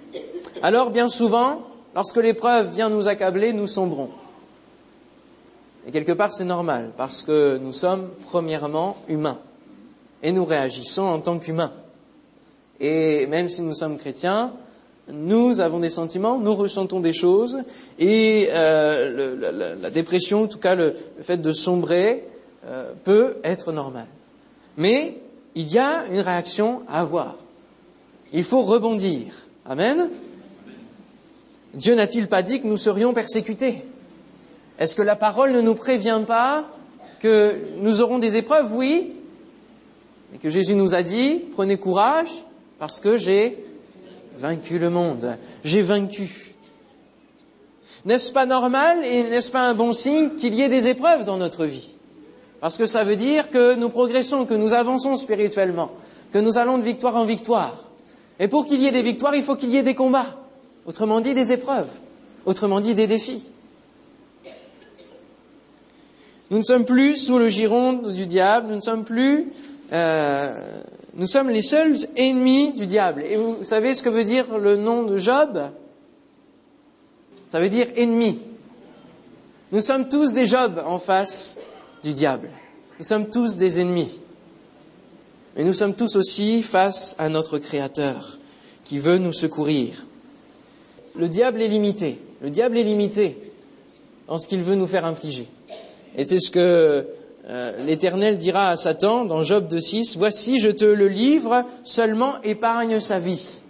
Alors, 0.63 0.89
bien 0.89 1.09
souvent, 1.09 1.61
lorsque 1.93 2.17
l'épreuve 2.17 2.73
vient 2.73 2.89
nous 2.89 3.07
accabler, 3.07 3.53
nous 3.53 3.67
sombrons. 3.67 4.09
Et 5.87 5.91
quelque 5.91 6.11
part, 6.11 6.33
c'est 6.33 6.45
normal, 6.45 6.91
parce 6.97 7.23
que 7.23 7.57
nous 7.57 7.73
sommes 7.73 8.09
premièrement 8.25 8.97
humains. 9.07 9.39
Et 10.23 10.31
nous 10.31 10.45
réagissons 10.45 11.03
en 11.03 11.19
tant 11.19 11.37
qu'humains. 11.37 11.73
Et 12.79 13.27
même 13.27 13.49
si 13.49 13.61
nous 13.61 13.75
sommes 13.75 13.97
chrétiens, 13.97 14.53
nous 15.11 15.59
avons 15.59 15.79
des 15.79 15.91
sentiments, 15.91 16.39
nous 16.39 16.55
ressentons 16.55 16.99
des 16.99 17.13
choses, 17.13 17.59
et 17.99 18.49
euh, 18.51 19.75
la, 19.79 19.89
dépression, 19.91 20.43
en 20.43 20.47
tout 20.47 20.57
cas 20.57 20.73
le, 20.73 20.95
fait 21.21 21.37
de 21.37 21.51
sombrer, 21.51 22.25
euh, 22.65 22.93
peut 23.03 23.37
être 23.43 23.71
normal. 23.71 24.07
Mais 24.77 25.19
il 25.53 25.71
y 25.71 25.77
a 25.77 26.05
une 26.07 26.19
réaction 26.19 26.81
à 26.87 27.01
avoir. 27.01 27.35
Il 28.33 28.43
faut 28.43 28.61
rebondir. 28.61 29.33
Amen. 29.65 30.09
Dieu 31.75 31.93
n'a-t-il 31.93 32.27
pas 32.27 32.41
dit 32.41 32.61
que 32.61 32.67
nous 32.67 32.77
serions 32.77 33.13
persécutés? 33.13 33.85
Est-ce 34.79 34.95
que 34.95 35.01
la 35.01 35.15
parole 35.15 35.51
ne 35.51 35.61
nous 35.61 35.75
prévient 35.75 36.21
pas 36.25 36.65
que 37.19 37.59
nous 37.77 38.01
aurons 38.01 38.19
des 38.19 38.37
épreuves? 38.37 38.73
Oui. 38.73 39.13
Et 40.33 40.37
que 40.37 40.49
Jésus 40.49 40.75
nous 40.75 40.93
a 40.95 41.03
dit, 41.03 41.43
prenez 41.53 41.77
courage, 41.77 42.29
parce 42.77 42.99
que 42.99 43.15
j'ai 43.15 43.63
vaincu 44.37 44.79
le 44.79 44.89
monde, 44.89 45.37
j'ai 45.63 45.81
vaincu. 45.81 46.55
N'est-ce 48.03 48.33
pas 48.33 48.45
normal 48.45 49.03
et 49.05 49.23
n'est-ce 49.23 49.51
pas 49.51 49.61
un 49.61 49.73
bon 49.73 49.93
signe 49.93 50.35
qu'il 50.35 50.53
y 50.53 50.61
ait 50.61 50.69
des 50.69 50.87
épreuves 50.87 51.23
dans 51.23 51.37
notre 51.37 51.65
vie? 51.65 51.91
Parce 52.59 52.77
que 52.77 52.85
ça 52.85 53.03
veut 53.03 53.15
dire 53.15 53.49
que 53.49 53.75
nous 53.75 53.89
progressons, 53.89 54.45
que 54.45 54.53
nous 54.53 54.73
avançons 54.73 55.15
spirituellement, 55.15 55.91
que 56.33 56.39
nous 56.39 56.57
allons 56.57 56.77
de 56.77 56.83
victoire 56.83 57.15
en 57.15 57.25
victoire. 57.25 57.89
Et 58.39 58.47
pour 58.47 58.65
qu'il 58.65 58.81
y 58.81 58.87
ait 58.87 58.91
des 58.91 59.01
victoires, 59.01 59.35
il 59.35 59.43
faut 59.43 59.55
qu'il 59.55 59.69
y 59.69 59.77
ait 59.77 59.83
des 59.83 59.95
combats. 59.95 60.35
Autrement 60.85 61.21
dit, 61.21 61.33
des 61.33 61.51
épreuves. 61.51 61.89
Autrement 62.45 62.79
dit, 62.79 62.93
des 62.93 63.07
défis. 63.07 63.47
Nous 66.51 66.57
ne 66.59 66.63
sommes 66.63 66.85
plus 66.85 67.17
sous 67.17 67.39
le 67.39 67.47
giron 67.47 67.93
du 67.93 68.25
diable, 68.25 68.67
nous 68.69 68.75
ne 68.75 68.81
sommes 68.81 69.03
plus 69.03 69.51
euh, 69.93 70.81
nous 71.17 71.27
sommes 71.27 71.49
les 71.49 71.61
seuls 71.61 71.95
ennemis 72.17 72.73
du 72.73 72.87
diable. 72.87 73.23
Et 73.23 73.37
vous 73.37 73.63
savez 73.63 73.93
ce 73.93 74.03
que 74.03 74.09
veut 74.09 74.25
dire 74.25 74.57
le 74.57 74.75
nom 74.75 75.03
de 75.03 75.17
Job? 75.17 75.71
Ça 77.47 77.59
veut 77.61 77.69
dire 77.69 77.87
ennemi. 77.95 78.39
Nous 79.71 79.79
sommes 79.79 80.09
tous 80.09 80.33
des 80.33 80.45
Job 80.45 80.83
en 80.85 80.99
face 80.99 81.57
du 82.03 82.11
diable. 82.11 82.49
Nous 82.99 83.05
sommes 83.05 83.29
tous 83.29 83.55
des 83.55 83.79
ennemis. 83.79 84.19
Mais 85.55 85.63
nous 85.63 85.73
sommes 85.73 85.95
tous 85.95 86.17
aussi 86.17 86.61
face 86.63 87.15
à 87.17 87.29
notre 87.29 87.59
Créateur 87.59 88.37
qui 88.83 88.99
veut 88.99 89.17
nous 89.17 89.33
secourir. 89.33 90.05
Le 91.15 91.29
diable 91.29 91.61
est 91.61 91.69
limité. 91.69 92.19
Le 92.41 92.49
diable 92.49 92.77
est 92.77 92.83
limité 92.83 93.37
en 94.27 94.37
ce 94.37 94.49
qu'il 94.49 94.61
veut 94.61 94.75
nous 94.75 94.87
faire 94.87 95.05
infliger. 95.05 95.47
Et 96.17 96.23
c'est 96.23 96.39
ce 96.39 96.51
que 96.51 97.07
euh, 97.47 97.85
l'Éternel 97.85 98.37
dira 98.37 98.69
à 98.69 98.77
Satan 98.77 99.25
dans 99.25 99.43
Job 99.43 99.67
2.6, 99.71 100.17
Voici, 100.17 100.59
je 100.59 100.69
te 100.71 100.85
le 100.85 101.07
livre, 101.07 101.63
seulement 101.83 102.41
épargne 102.43 102.99
sa 102.99 103.19
vie. 103.19 103.61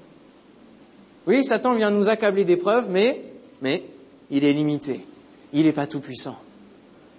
Oui, 1.28 1.44
Satan 1.44 1.74
vient 1.74 1.92
nous 1.92 2.08
accabler 2.08 2.46
d'épreuves, 2.46 2.90
mais, 2.90 3.22
mais 3.62 3.84
il 4.30 4.46
est 4.46 4.54
limité. 4.54 5.06
Il 5.54 5.64
n'est 5.64 5.74
pas 5.74 5.88
tout 5.88 6.00
puissant. 6.00 6.38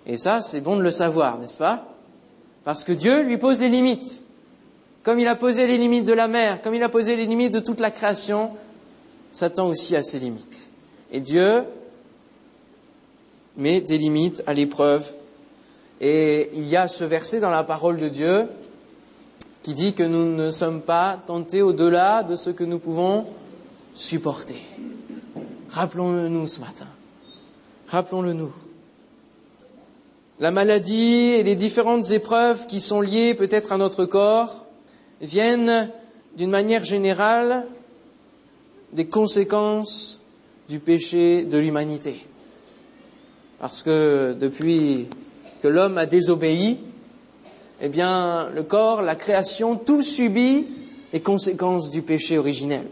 Et 0.07 0.17
ça, 0.17 0.41
c'est 0.41 0.61
bon 0.61 0.77
de 0.77 0.83
le 0.83 0.91
savoir, 0.91 1.39
n'est-ce 1.39 1.59
pas? 1.59 1.89
Parce 2.65 2.85
que 2.85 2.93
Dieu 2.93 3.23
lui 3.23 3.39
pose 3.39 3.59
des 3.59 3.69
limites. 3.69 4.23
Comme 5.03 5.19
il 5.19 5.27
a 5.29 5.37
posé 5.37 5.67
les 5.67 5.79
limites 5.79 6.05
de 6.05 6.13
la 6.13 6.29
mer, 6.29 6.63
comme 6.63 6.75
il 6.75 6.83
a 6.83 6.89
posé 6.89 7.17
les 7.17 7.27
limites 7.27 7.53
de 7.53 7.61
toute 7.61 7.81
la 7.81 7.91
création, 7.91 8.51
Satan 9.31 9.69
aussi 9.69 9.95
a 9.97 10.03
ses 10.03 10.19
limites. 10.19 10.71
Et 11.13 11.21
Dieu 11.21 11.65
met 13.57 13.81
des 13.81 13.99
limites 13.99 14.43
à 14.47 14.55
l'épreuve 14.55 15.15
et 16.01 16.51
il 16.55 16.67
y 16.67 16.77
a 16.77 16.89
ce 16.89 17.05
verset 17.05 17.41
dans 17.41 17.51
la 17.51 17.65
parole 17.65 17.99
de 17.99 18.09
Dieu 18.09 18.49
qui 19.63 19.75
dit 19.75 19.95
que 19.95 20.03
nous 20.03 20.25
ne 20.25 20.51
sommes 20.51 20.81
pas 20.81 21.19
tentés 21.27 21.63
au-delà 21.63 22.23
de 22.23 22.37
ce 22.37 22.51
que 22.51 22.65
nous 22.65 22.79
pouvons 22.79 23.27
supporter. 23.95 24.61
Rappelons-le 25.71 26.29
nous 26.29 26.47
ce 26.47 26.61
matin. 26.61 26.87
Rappelons-le 27.89 28.33
nous. 28.33 28.53
La 30.39 30.51
maladie 30.51 31.33
et 31.33 31.43
les 31.43 31.57
différentes 31.57 32.11
épreuves 32.11 32.67
qui 32.67 32.81
sont 32.81 33.01
liées 33.01 33.35
peut-être 33.35 33.73
à 33.73 33.79
notre 33.79 34.05
corps 34.05 34.67
viennent 35.23 35.91
d'une 36.37 36.51
manière 36.51 36.85
générale 36.85 37.67
des 38.93 39.07
conséquences 39.07 40.21
du 40.69 40.79
péché 40.79 41.45
de 41.45 41.57
l'humanité. 41.57 42.27
Parce 43.59 43.83
que 43.83 44.37
depuis 44.39 45.07
que 45.63 45.69
l'homme 45.69 45.99
a 45.99 46.07
désobéi, 46.07 46.79
eh 47.81 47.89
bien, 47.89 48.49
le 48.55 48.63
corps, 48.63 49.03
la 49.03 49.15
création, 49.15 49.77
tout 49.77 50.03
subit 50.03 50.67
les 51.13 51.21
conséquences 51.21 51.91
du 51.91 52.03
péché 52.03 52.39
originel. 52.39 52.87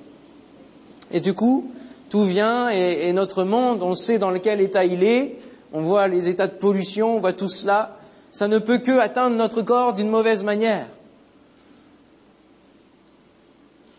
Et 1.11 1.21
du 1.21 1.35
coup, 1.35 1.71
tout 2.11 2.25
vient 2.25 2.69
et, 2.69 3.13
notre 3.13 3.45
monde, 3.45 3.83
on 3.83 3.95
sait 3.95 4.19
dans 4.19 4.39
quel 4.39 4.61
état 4.61 4.85
il 4.85 5.03
est, 5.03 5.37
on 5.73 5.81
voit 5.81 6.09
les 6.09 6.29
états 6.29 6.47
de 6.47 6.55
pollution, 6.55 7.17
on 7.17 7.21
voit 7.21 7.33
tout 7.33 7.49
cela, 7.49 7.99
ça 8.31 8.49
ne 8.49 8.59
peut 8.59 8.79
que 8.79 8.99
atteindre 8.99 9.37
notre 9.37 9.63
corps 9.63 9.95
d'une 9.95 10.11
mauvaise 10.11 10.45
manière. 10.45 10.89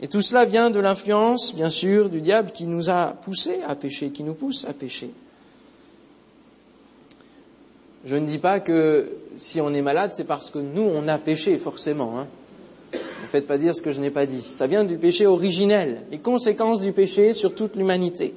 Et 0.02 0.08
tout 0.08 0.22
cela 0.22 0.46
vient 0.46 0.70
de 0.70 0.80
l'influence, 0.80 1.56
bien 1.56 1.70
sûr, 1.70 2.10
du 2.10 2.22
diable 2.22 2.52
qui 2.52 2.68
nous 2.68 2.90
a 2.90 3.14
poussés 3.22 3.62
à 3.68 3.76
pécher, 3.76 4.12
qui 4.12 4.24
nous 4.24 4.34
pousse 4.34 4.66
à 4.66 4.74
pécher. 4.74 5.12
Je 8.06 8.16
ne 8.16 8.26
dis 8.26 8.38
pas 8.38 8.60
que 8.60 9.12
si 9.36 9.60
on 9.62 9.74
est 9.74 9.82
malade, 9.82 10.12
c'est 10.14 10.26
parce 10.26 10.52
que 10.52 10.60
nous, 10.60 10.84
on 10.84 11.08
a 11.08 11.18
péché, 11.18 11.58
forcément. 11.58 12.20
Hein. 12.20 12.28
Ne 12.94 13.28
faites 13.28 13.48
pas 13.48 13.58
dire 13.58 13.76
ce 13.76 13.82
que 13.82 13.92
je 13.92 14.00
n'ai 14.00 14.12
pas 14.12 14.28
dit. 14.28 14.42
Ça 14.42 14.68
vient 14.68 14.84
du 14.84 14.98
péché 14.98 15.26
originel, 15.26 16.04
les 16.12 16.20
conséquences 16.20 16.82
du 16.82 16.92
péché 16.92 17.34
sur 17.34 17.56
toute 17.56 17.76
l'humanité. 17.76 18.36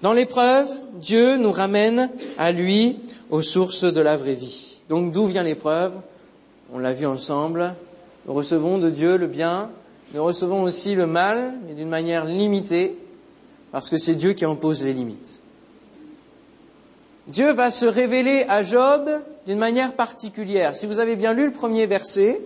Dans 0.00 0.14
l'épreuve, 0.14 0.68
Dieu 0.94 1.36
nous 1.36 1.52
ramène 1.52 2.10
à 2.38 2.50
lui, 2.50 2.98
aux 3.30 3.42
sources 3.42 3.84
de 3.84 4.00
la 4.00 4.16
vraie 4.16 4.34
vie. 4.34 4.82
Donc 4.88 5.12
d'où 5.12 5.26
vient 5.26 5.42
l'épreuve? 5.42 5.92
On 6.72 6.78
l'a 6.78 6.94
vu 6.94 7.06
ensemble. 7.06 7.74
Nous 8.26 8.32
recevons 8.32 8.78
de 8.78 8.88
Dieu 8.88 9.16
le 9.16 9.26
bien, 9.26 9.70
nous 10.14 10.24
recevons 10.24 10.62
aussi 10.62 10.94
le 10.94 11.06
mal, 11.06 11.54
mais 11.66 11.74
d'une 11.74 11.88
manière 11.88 12.24
limitée, 12.24 12.96
parce 13.70 13.90
que 13.90 13.98
c'est 13.98 14.14
Dieu 14.14 14.32
qui 14.32 14.44
impose 14.44 14.82
les 14.82 14.92
limites. 14.92 15.41
Dieu 17.28 17.52
va 17.52 17.70
se 17.70 17.86
révéler 17.86 18.44
à 18.48 18.62
Job 18.62 19.08
d'une 19.46 19.58
manière 19.58 19.94
particulière. 19.94 20.74
Si 20.74 20.86
vous 20.86 20.98
avez 20.98 21.16
bien 21.16 21.32
lu 21.32 21.46
le 21.46 21.52
premier 21.52 21.86
verset, 21.86 22.40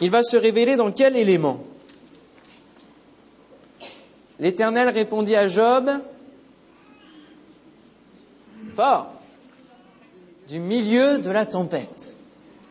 il 0.00 0.10
va 0.10 0.22
se 0.22 0.36
révéler 0.36 0.76
dans 0.76 0.92
quel 0.92 1.16
élément? 1.16 1.62
L'Éternel 4.38 4.88
répondit 4.88 5.36
à 5.36 5.48
Job, 5.48 5.90
fort, 8.74 9.12
du 10.48 10.58
milieu 10.58 11.18
de 11.18 11.30
la 11.30 11.46
tempête. 11.46 12.16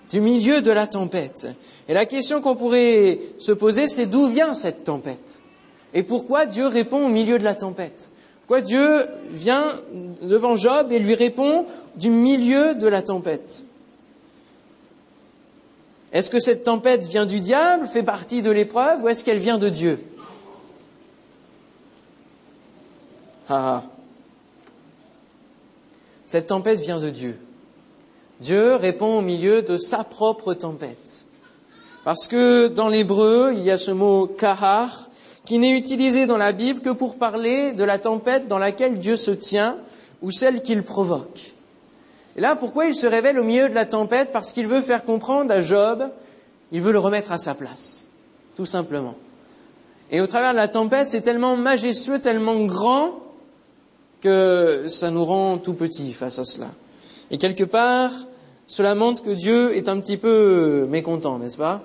du 0.09 0.21
milieu 0.21 0.61
de 0.61 0.71
la 0.71 0.87
tempête. 0.87 1.47
Et 1.87 1.93
la 1.93 2.05
question 2.05 2.41
qu'on 2.41 2.55
pourrait 2.55 3.19
se 3.37 3.51
poser, 3.51 3.87
c'est 3.87 4.07
d'où 4.07 4.27
vient 4.27 4.53
cette 4.53 4.83
tempête? 4.83 5.39
Et 5.93 6.03
pourquoi 6.03 6.45
Dieu 6.45 6.67
répond 6.67 7.05
au 7.05 7.09
milieu 7.09 7.37
de 7.37 7.43
la 7.43 7.55
tempête? 7.55 8.09
Pourquoi 8.49 8.65
Dieu 8.65 9.05
vient 9.29 9.75
devant 10.23 10.55
Job 10.55 10.91
et 10.91 10.97
lui 10.97 11.13
répond 11.13 11.67
du 11.97 12.09
milieu 12.09 12.73
de 12.73 12.87
la 12.87 13.03
tempête? 13.03 13.63
Est-ce 16.11 16.31
que 16.31 16.39
cette 16.39 16.63
tempête 16.63 17.05
vient 17.05 17.27
du 17.27 17.41
diable, 17.41 17.85
fait 17.85 18.01
partie 18.01 18.41
de 18.41 18.49
l'épreuve, 18.49 19.03
ou 19.03 19.07
est-ce 19.07 19.23
qu'elle 19.23 19.37
vient 19.37 19.59
de 19.59 19.69
Dieu? 19.69 20.03
Ah. 23.49 23.83
ah. 23.83 23.83
Cette 26.25 26.47
tempête 26.47 26.79
vient 26.79 26.99
de 26.99 27.11
Dieu. 27.11 27.39
Dieu 28.39 28.73
répond 28.77 29.19
au 29.19 29.21
milieu 29.21 29.61
de 29.61 29.77
sa 29.77 30.03
propre 30.03 30.55
tempête. 30.55 31.27
Parce 32.03 32.27
que 32.27 32.67
dans 32.67 32.89
l'hébreu, 32.89 33.53
il 33.55 33.63
y 33.63 33.69
a 33.69 33.77
ce 33.77 33.91
mot 33.91 34.25
kahar 34.25 35.08
qui 35.49 35.57
n'est 35.57 35.75
utilisé 35.75 36.27
dans 36.27 36.37
la 36.37 36.51
Bible 36.51 36.79
que 36.79 36.91
pour 36.91 37.15
parler 37.15 37.71
de 37.71 37.83
la 37.83 37.97
tempête 37.97 38.45
dans 38.45 38.59
laquelle 38.59 38.99
Dieu 38.99 39.17
se 39.17 39.31
tient 39.31 39.77
ou 40.21 40.29
celle 40.29 40.61
qu'il 40.61 40.83
provoque. 40.83 41.55
Et 42.35 42.41
là, 42.41 42.55
pourquoi 42.55 42.85
il 42.85 42.93
se 42.93 43.07
révèle 43.07 43.39
au 43.39 43.43
milieu 43.43 43.67
de 43.67 43.73
la 43.73 43.87
tempête? 43.87 44.31
Parce 44.31 44.53
qu'il 44.53 44.67
veut 44.67 44.81
faire 44.81 45.03
comprendre 45.03 45.51
à 45.51 45.59
Job, 45.59 46.07
il 46.71 46.81
veut 46.81 46.91
le 46.91 46.99
remettre 46.99 47.31
à 47.31 47.39
sa 47.39 47.55
place, 47.55 48.05
tout 48.55 48.67
simplement. 48.67 49.15
Et 50.11 50.21
au 50.21 50.27
travers 50.27 50.51
de 50.51 50.57
la 50.57 50.67
tempête, 50.67 51.09
c'est 51.09 51.21
tellement 51.21 51.57
majestueux, 51.57 52.19
tellement 52.19 52.63
grand, 52.65 53.15
que 54.21 54.85
ça 54.87 55.09
nous 55.09 55.25
rend 55.25 55.57
tout 55.57 55.73
petits 55.73 56.13
face 56.13 56.37
à 56.37 56.43
cela. 56.43 56.67
Et 57.31 57.39
quelque 57.39 57.63
part, 57.63 58.11
cela 58.67 58.93
montre 58.93 59.23
que 59.23 59.31
Dieu 59.31 59.75
est 59.75 59.89
un 59.89 59.99
petit 59.99 60.17
peu 60.17 60.85
mécontent, 60.87 61.39
n'est-ce 61.39 61.57
pas? 61.57 61.81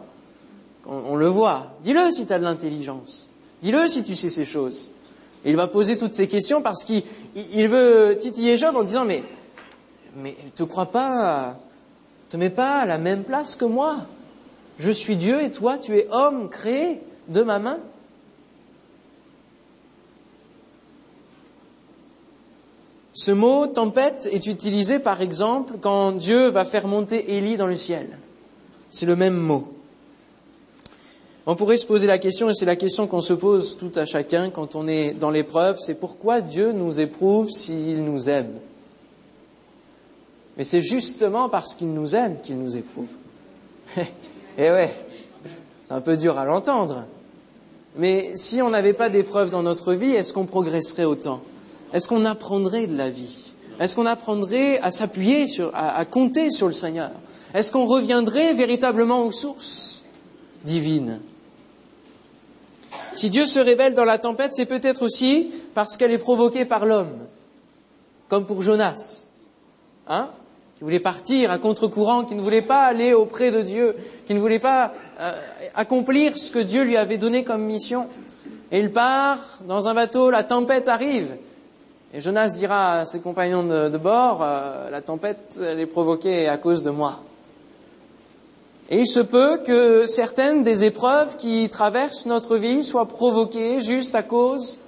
On, 0.84 1.16
le 1.16 1.28
voit. 1.28 1.68
Dis-le 1.82 2.10
si 2.10 2.26
tu 2.26 2.32
as 2.34 2.38
de 2.38 2.44
l'intelligence. 2.44 3.30
Dis-le 3.64 3.88
si 3.88 4.02
tu 4.02 4.14
sais 4.14 4.28
ces 4.28 4.44
choses. 4.44 4.90
Il 5.46 5.56
va 5.56 5.68
poser 5.68 5.96
toutes 5.96 6.12
ces 6.12 6.28
questions 6.28 6.60
parce 6.60 6.84
qu'il 6.84 7.02
veut 7.68 8.14
titiller 8.20 8.58
Job 8.58 8.76
en 8.76 8.82
disant 8.82 9.06
mais 9.06 9.24
mais 10.16 10.36
te 10.54 10.64
crois 10.64 10.90
pas, 10.90 11.58
te 12.28 12.36
mets 12.36 12.50
pas 12.50 12.80
à 12.80 12.84
la 12.84 12.98
même 12.98 13.24
place 13.24 13.56
que 13.56 13.64
moi. 13.64 14.00
Je 14.78 14.90
suis 14.90 15.16
Dieu 15.16 15.42
et 15.42 15.50
toi 15.50 15.78
tu 15.78 15.96
es 15.96 16.06
homme 16.10 16.50
créé 16.50 17.00
de 17.28 17.40
ma 17.40 17.58
main. 17.58 17.78
Ce 23.14 23.30
mot 23.30 23.66
tempête 23.66 24.28
est 24.30 24.46
utilisé 24.46 24.98
par 24.98 25.22
exemple 25.22 25.76
quand 25.80 26.12
Dieu 26.12 26.48
va 26.48 26.66
faire 26.66 26.86
monter 26.86 27.38
Élie 27.38 27.56
dans 27.56 27.66
le 27.66 27.76
ciel. 27.76 28.18
C'est 28.90 29.06
le 29.06 29.16
même 29.16 29.38
mot. 29.38 29.73
On 31.46 31.56
pourrait 31.56 31.76
se 31.76 31.86
poser 31.86 32.06
la 32.06 32.18
question, 32.18 32.48
et 32.48 32.54
c'est 32.54 32.64
la 32.64 32.76
question 32.76 33.06
qu'on 33.06 33.20
se 33.20 33.34
pose 33.34 33.76
tout 33.76 33.92
à 33.96 34.06
chacun 34.06 34.48
quand 34.48 34.76
on 34.76 34.86
est 34.86 35.12
dans 35.12 35.30
l'épreuve, 35.30 35.78
c'est 35.78 36.00
pourquoi 36.00 36.40
Dieu 36.40 36.72
nous 36.72 37.00
éprouve 37.00 37.50
s'il 37.50 38.02
nous 38.02 38.30
aime? 38.30 38.54
Mais 40.56 40.64
c'est 40.64 40.80
justement 40.80 41.50
parce 41.50 41.74
qu'il 41.74 41.92
nous 41.92 42.14
aime 42.14 42.40
qu'il 42.40 42.56
nous 42.58 42.76
éprouve. 42.76 43.08
eh 43.96 44.70
ouais, 44.70 44.94
c'est 45.84 45.92
un 45.92 46.00
peu 46.00 46.16
dur 46.16 46.38
à 46.38 46.46
l'entendre. 46.46 47.04
Mais 47.96 48.32
si 48.36 48.62
on 48.62 48.70
n'avait 48.70 48.94
pas 48.94 49.10
d'épreuve 49.10 49.50
dans 49.50 49.62
notre 49.62 49.92
vie, 49.92 50.12
est-ce 50.12 50.32
qu'on 50.32 50.46
progresserait 50.46 51.04
autant? 51.04 51.42
Est-ce 51.92 52.08
qu'on 52.08 52.24
apprendrait 52.24 52.86
de 52.86 52.96
la 52.96 53.10
vie? 53.10 53.52
Est-ce 53.78 53.96
qu'on 53.96 54.06
apprendrait 54.06 54.78
à 54.78 54.90
s'appuyer 54.90 55.46
sur, 55.46 55.70
à, 55.74 56.04
compter 56.04 56.50
sur 56.50 56.68
le 56.68 56.72
Seigneur? 56.72 57.10
Est-ce 57.52 57.70
qu'on 57.70 57.86
reviendrait 57.86 58.54
véritablement 58.54 59.24
aux 59.24 59.32
sources 59.32 60.04
divines? 60.64 61.20
Si 63.14 63.30
Dieu 63.30 63.46
se 63.46 63.58
révèle 63.58 63.94
dans 63.94 64.04
la 64.04 64.18
tempête, 64.18 64.54
c'est 64.54 64.66
peut-être 64.66 65.02
aussi 65.02 65.50
parce 65.72 65.96
qu'elle 65.96 66.10
est 66.10 66.18
provoquée 66.18 66.64
par 66.64 66.84
l'homme, 66.84 67.16
comme 68.28 68.44
pour 68.44 68.62
Jonas, 68.62 69.26
hein 70.08 70.30
qui 70.76 70.82
voulait 70.82 71.00
partir 71.00 71.52
à 71.52 71.58
contre-courant, 71.58 72.24
qui 72.24 72.34
ne 72.34 72.42
voulait 72.42 72.60
pas 72.60 72.82
aller 72.82 73.14
auprès 73.14 73.52
de 73.52 73.62
Dieu, 73.62 73.94
qui 74.26 74.34
ne 74.34 74.40
voulait 74.40 74.58
pas 74.58 74.92
euh, 75.20 75.32
accomplir 75.76 76.36
ce 76.36 76.50
que 76.50 76.58
Dieu 76.58 76.82
lui 76.82 76.96
avait 76.96 77.16
donné 77.16 77.44
comme 77.44 77.62
mission. 77.62 78.08
Et 78.72 78.80
il 78.80 78.92
part 78.92 79.60
dans 79.68 79.86
un 79.86 79.94
bateau, 79.94 80.30
la 80.30 80.42
tempête 80.42 80.88
arrive, 80.88 81.36
et 82.12 82.20
Jonas 82.20 82.56
dira 82.58 82.98
à 82.98 83.04
ses 83.04 83.20
compagnons 83.20 83.62
de, 83.64 83.98
bord, 83.98 84.40
euh, 84.42 84.90
la 84.90 85.00
tempête, 85.00 85.60
elle 85.60 85.80
est 85.80 85.86
provoquée 85.86 86.48
à 86.48 86.58
cause 86.58 86.82
de 86.82 86.90
moi. 86.90 87.20
Et 88.90 89.00
il 89.00 89.06
se 89.06 89.20
peut 89.20 89.58
que 89.64 90.06
certaines 90.06 90.62
des 90.62 90.84
épreuves 90.84 91.36
qui 91.36 91.68
traversent 91.70 92.26
notre 92.26 92.56
vie 92.56 92.82
soient 92.82 93.08
provoquées 93.08 93.80
juste 93.80 94.14
à 94.14 94.22
cause 94.22 94.78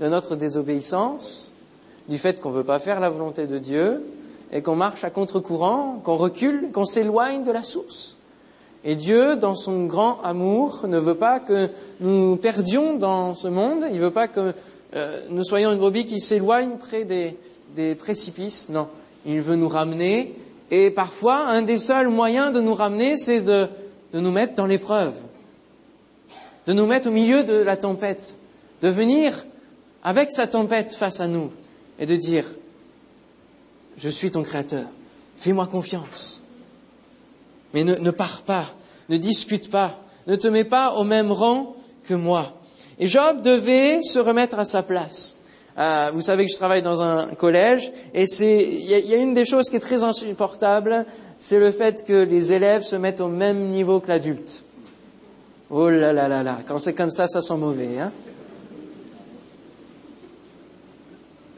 de 0.00 0.08
notre 0.08 0.36
désobéissance, 0.36 1.54
du 2.08 2.18
fait 2.18 2.40
qu'on 2.40 2.50
ne 2.50 2.56
veut 2.56 2.64
pas 2.64 2.78
faire 2.78 3.00
la 3.00 3.08
volonté 3.08 3.46
de 3.46 3.58
Dieu, 3.58 4.02
et 4.52 4.62
qu'on 4.62 4.76
marche 4.76 5.04
à 5.04 5.10
contre-courant, 5.10 6.00
qu'on 6.04 6.16
recule, 6.16 6.70
qu'on 6.72 6.86
s'éloigne 6.86 7.44
de 7.44 7.52
la 7.52 7.62
source. 7.62 8.16
Et 8.84 8.94
Dieu, 8.94 9.36
dans 9.36 9.54
son 9.54 9.84
grand 9.84 10.20
amour, 10.22 10.86
ne 10.86 10.98
veut 10.98 11.16
pas 11.16 11.40
que 11.40 11.68
nous 12.00 12.36
perdions 12.36 12.94
dans 12.94 13.34
ce 13.34 13.48
monde, 13.48 13.84
il 13.90 13.96
ne 13.96 14.04
veut 14.04 14.10
pas 14.10 14.28
que 14.28 14.54
euh, 14.94 15.20
nous 15.30 15.44
soyons 15.44 15.72
une 15.72 15.78
brebis 15.78 16.04
qui 16.04 16.20
s'éloigne 16.20 16.78
près 16.78 17.04
des, 17.04 17.36
des 17.74 17.94
précipices, 17.94 18.70
non, 18.70 18.88
il 19.26 19.40
veut 19.40 19.56
nous 19.56 19.68
ramener, 19.68 20.34
et 20.70 20.90
parfois, 20.90 21.46
un 21.46 21.62
des 21.62 21.78
seuls 21.78 22.08
moyens 22.08 22.52
de 22.52 22.60
nous 22.60 22.74
ramener, 22.74 23.16
c'est 23.16 23.40
de, 23.40 23.68
de 24.12 24.20
nous 24.20 24.32
mettre 24.32 24.54
dans 24.54 24.66
l'épreuve, 24.66 25.14
de 26.66 26.72
nous 26.72 26.86
mettre 26.86 27.08
au 27.08 27.12
milieu 27.12 27.42
de 27.44 27.54
la 27.54 27.76
tempête, 27.76 28.36
de 28.82 28.88
venir 28.88 29.46
avec 30.02 30.30
sa 30.30 30.46
tempête 30.46 30.94
face 30.94 31.20
à 31.20 31.26
nous, 31.26 31.50
et 31.98 32.06
de 32.06 32.16
dire, 32.16 32.44
je 33.96 34.08
suis 34.08 34.30
ton 34.30 34.42
créateur, 34.42 34.84
fais-moi 35.36 35.66
confiance. 35.66 36.42
Mais 37.74 37.84
ne, 37.84 38.10
pars 38.10 38.42
pas, 38.42 38.66
ne 39.08 39.16
discute 39.16 39.70
pas, 39.70 39.98
ne 40.26 40.36
te 40.36 40.48
mets 40.48 40.64
pas 40.64 40.92
au 40.94 41.04
même 41.04 41.32
rang 41.32 41.76
que 42.04 42.14
moi. 42.14 42.54
Et 42.98 43.06
Job 43.06 43.42
devait 43.42 44.02
se 44.02 44.18
remettre 44.18 44.58
à 44.58 44.64
sa 44.64 44.82
place. 44.82 45.36
Euh, 45.78 46.10
vous 46.12 46.22
savez 46.22 46.44
que 46.44 46.50
je 46.50 46.56
travaille 46.56 46.82
dans 46.82 47.02
un 47.02 47.28
collège 47.28 47.92
et 48.12 48.26
c'est 48.26 48.64
il 48.64 48.88
y, 48.88 49.14
a 49.14 49.16
une 49.16 49.32
des 49.32 49.44
choses 49.44 49.70
qui 49.70 49.76
est 49.76 49.80
très 49.80 50.02
insupportable, 50.02 51.06
c'est 51.38 51.60
le 51.60 51.70
fait 51.70 52.04
que 52.04 52.24
les 52.24 52.52
élèves 52.52 52.82
se 52.82 52.96
mettent 52.96 53.20
au 53.20 53.28
même 53.28 53.68
niveau 53.68 54.00
que 54.00 54.08
l'adulte. 54.08 54.64
Oh 55.70 55.88
là 55.88 56.12
là 56.12 56.26
là 56.26 56.42
là, 56.42 56.58
quand 56.66 56.80
c'est 56.80 56.94
comme 56.94 57.10
ça, 57.10 57.28
ça 57.28 57.42
sent 57.42 57.56
mauvais. 57.56 58.00
Hein 58.00 58.10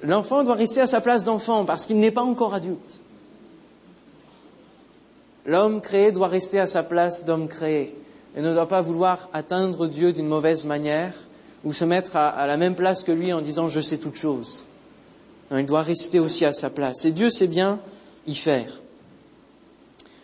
L'enfant 0.02 0.44
doit 0.44 0.54
rester 0.54 0.82
à 0.82 0.86
sa 0.86 1.00
place 1.00 1.24
d'enfant 1.24 1.64
parce 1.64 1.86
qu'il 1.86 1.98
n'est 1.98 2.10
pas 2.10 2.22
encore 2.22 2.52
adulte. 2.52 3.00
L'homme 5.46 5.80
créé 5.80 6.12
doit 6.12 6.28
rester 6.28 6.60
à 6.60 6.66
sa 6.66 6.82
place 6.82 7.24
d'homme 7.24 7.48
créé 7.48 7.96
et 8.36 8.42
ne 8.42 8.52
doit 8.52 8.68
pas 8.68 8.82
vouloir 8.82 9.30
atteindre 9.32 9.86
Dieu 9.86 10.12
d'une 10.12 10.28
mauvaise 10.28 10.66
manière 10.66 11.14
ou 11.64 11.72
se 11.72 11.84
mettre 11.84 12.16
à, 12.16 12.46
la 12.46 12.56
même 12.56 12.74
place 12.74 13.04
que 13.04 13.12
lui 13.12 13.32
en 13.32 13.40
disant 13.40 13.68
je 13.68 13.80
sais 13.80 13.98
toute 13.98 14.16
chose. 14.16 14.66
Non, 15.50 15.58
il 15.58 15.66
doit 15.66 15.82
rester 15.82 16.18
aussi 16.18 16.44
à 16.44 16.52
sa 16.52 16.70
place. 16.70 17.04
Et 17.04 17.10
Dieu 17.10 17.30
sait 17.30 17.48
bien 17.48 17.80
y 18.26 18.34
faire. 18.34 18.80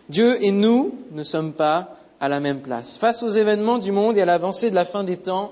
Dieu 0.09 0.41
et 0.43 0.51
nous 0.51 0.95
ne 1.11 1.23
sommes 1.23 1.53
pas 1.53 1.97
à 2.19 2.29
la 2.29 2.39
même 2.39 2.61
place. 2.61 2.97
Face 2.97 3.23
aux 3.23 3.29
événements 3.29 3.77
du 3.77 3.91
monde 3.91 4.17
et 4.17 4.21
à 4.21 4.25
l'avancée 4.25 4.69
de 4.69 4.75
la 4.75 4.85
fin 4.85 5.03
des 5.03 5.17
temps, 5.17 5.51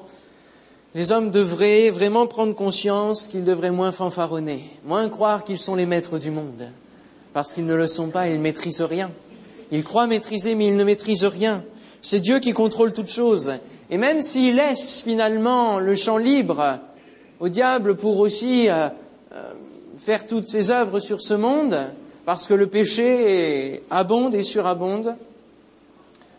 les 0.95 1.12
hommes 1.12 1.30
devraient 1.30 1.89
vraiment 1.89 2.26
prendre 2.26 2.56
conscience 2.56 3.28
qu'ils 3.28 3.43
devraient 3.43 3.69
moins 3.69 3.91
fanfaronner, 3.91 4.63
moins 4.86 5.10
croire 5.10 5.43
qu'ils 5.43 5.60
sont 5.60 5.76
les 5.76 5.86
maîtres 5.86 6.19
du 6.19 6.32
monde, 6.32 6.69
parce 7.34 7.54
qu'ils 7.54 7.65
ne 7.65 7.76
le 7.76 7.89
sont 7.89 8.08
pas, 8.08 8.30
ils 8.30 8.38
ne 8.38 8.41
maîtrisent 8.41 8.82
rien. 8.82 9.12
Ils 9.71 9.84
croient 9.84 10.08
maîtriser, 10.08 10.56
mais 10.56 10.67
ils 10.67 10.78
ne 10.78 10.84
maîtrisent 10.84 11.26
rien. 11.26 11.63
C'est 12.02 12.21
Dieu 12.21 12.39
qui 12.39 12.54
contrôle 12.54 12.93
toutes 12.93 13.10
choses. 13.10 13.52
Et 13.89 13.98
même 13.98 14.21
s'il 14.21 14.56
laisse 14.56 15.02
finalement 15.02 15.80
le 15.80 15.93
champ 15.95 16.17
libre 16.17 16.80
au 17.39 17.50
diable 17.50 17.95
pour 17.95 18.19
aussi 18.19 18.69
euh, 18.69 18.89
euh, 19.34 19.54
faire 19.98 20.26
toutes 20.28 20.48
ses 20.48 20.71
œuvres 20.71 21.00
sur 21.00 21.21
ce 21.21 21.34
monde, 21.34 21.93
parce 22.26 22.48
que 22.48 22.54
le 22.54 22.67
péché 22.67 23.82
abonde 23.89 24.34
et 24.34 24.43
surabonde, 24.43 25.15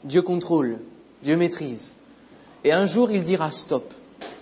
Dieu 0.05 0.23
contrôle, 0.23 0.79
Dieu 1.23 1.37
maîtrise. 1.37 1.97
Et 2.65 2.73
un 2.73 2.87
jour, 2.87 3.11
il 3.11 3.23
dira 3.23 3.53
stop, 3.53 3.93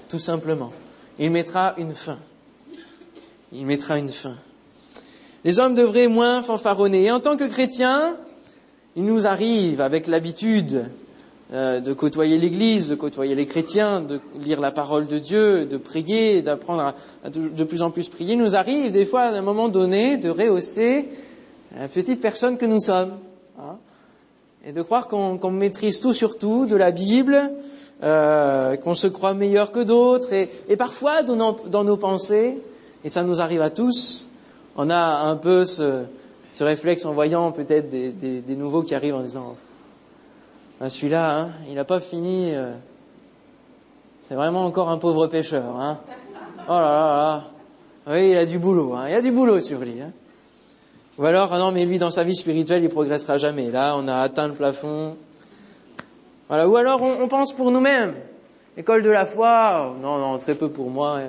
tout 0.08 0.18
simplement. 0.18 0.72
Il 1.18 1.30
mettra 1.30 1.74
une 1.76 1.94
fin. 1.94 2.18
Il 3.52 3.66
mettra 3.66 3.98
une 3.98 4.08
fin. 4.08 4.36
Les 5.44 5.58
hommes 5.58 5.74
devraient 5.74 6.08
moins 6.08 6.42
fanfaronner. 6.42 7.04
Et 7.04 7.10
en 7.10 7.20
tant 7.20 7.36
que 7.36 7.44
chrétiens, 7.44 8.16
il 8.96 9.04
nous 9.04 9.26
arrive, 9.26 9.80
avec 9.80 10.06
l'habitude 10.06 10.86
euh, 11.52 11.80
de 11.80 11.92
côtoyer 11.92 12.38
l'Église, 12.38 12.88
de 12.88 12.94
côtoyer 12.94 13.34
les 13.34 13.46
chrétiens, 13.46 14.00
de 14.00 14.20
lire 14.40 14.60
la 14.60 14.72
parole 14.72 15.06
de 15.06 15.18
Dieu, 15.18 15.66
de 15.66 15.76
prier, 15.76 16.42
d'apprendre 16.42 16.94
à, 17.24 17.30
de 17.30 17.64
plus 17.64 17.82
en 17.82 17.90
plus 17.90 18.08
prier, 18.08 18.36
nous 18.36 18.56
arrive 18.56 18.90
des 18.90 19.04
fois 19.04 19.22
à 19.22 19.32
un 19.32 19.42
moment 19.42 19.68
donné 19.68 20.16
de 20.16 20.30
rehausser 20.30 21.08
la 21.76 21.88
petite 21.88 22.20
personne 22.20 22.56
que 22.56 22.66
nous 22.66 22.80
sommes. 22.80 23.12
Hein, 23.58 23.76
et 24.66 24.72
de 24.72 24.82
croire 24.82 25.08
qu'on 25.08 25.50
maîtrise 25.50 26.00
tout 26.00 26.12
sur 26.12 26.38
tout, 26.38 26.66
de 26.66 26.74
la 26.74 26.90
Bible, 26.90 27.52
euh, 28.02 28.76
qu'on 28.76 28.94
se 28.94 29.06
croit 29.06 29.34
meilleur 29.34 29.70
que 29.70 29.80
d'autres, 29.80 30.32
et, 30.32 30.76
parfois 30.76 31.22
dans 31.22 31.84
nos, 31.84 31.96
pensées, 31.96 32.58
et 33.04 33.08
ça 33.08 33.22
nous 33.22 33.40
arrive 33.40 33.60
à 33.60 33.70
tous, 33.70 34.28
on 34.76 34.88
a 34.88 34.96
un 34.96 35.36
peu 35.36 35.64
ce, 35.66 36.04
réflexe 36.60 37.04
en 37.04 37.12
voyant 37.12 37.52
peut-être 37.52 37.90
des, 37.90 38.56
nouveaux 38.56 38.82
qui 38.82 38.94
arrivent 38.94 39.16
en 39.16 39.22
disant 39.22 39.54
ah, 40.86 40.90
celui-là, 40.90 41.38
hein, 41.38 41.48
il 41.66 41.76
n'a 41.76 41.84
pas 41.86 41.98
fini, 41.98 42.54
euh, 42.54 42.74
c'est 44.20 44.34
vraiment 44.34 44.66
encore 44.66 44.90
un 44.90 44.98
pauvre 44.98 45.26
pêcheur. 45.28 45.80
Hein. 45.80 45.98
Oh 46.68 46.72
là 46.72 46.80
là 46.80 47.16
là, 47.16 47.44
oui, 48.06 48.32
il 48.32 48.36
a 48.36 48.44
du 48.44 48.58
boulot, 48.58 48.92
hein, 48.92 49.04
il 49.08 49.12
y 49.12 49.14
a 49.14 49.22
du 49.22 49.32
boulot 49.32 49.60
sur 49.60 49.80
lui. 49.80 50.02
Hein. 50.02 50.12
Ou 51.16 51.24
alors, 51.24 51.54
ah 51.54 51.58
non, 51.58 51.72
mais 51.72 51.86
lui, 51.86 51.96
dans 51.96 52.10
sa 52.10 52.22
vie 52.22 52.36
spirituelle, 52.36 52.84
il 52.84 52.90
progressera 52.90 53.38
jamais. 53.38 53.70
Là, 53.70 53.94
on 53.96 54.06
a 54.08 54.16
atteint 54.16 54.46
le 54.46 54.52
plafond. 54.52 55.16
Voilà. 56.48 56.68
Ou 56.68 56.76
alors, 56.76 57.00
on, 57.00 57.28
pense 57.28 57.54
pour 57.54 57.70
nous-mêmes. 57.70 58.16
École 58.76 59.02
de 59.02 59.10
la 59.10 59.24
foi, 59.24 59.94
non, 60.02 60.18
non, 60.18 60.38
très 60.38 60.54
peu 60.54 60.68
pour 60.68 60.90
moi. 60.90 61.20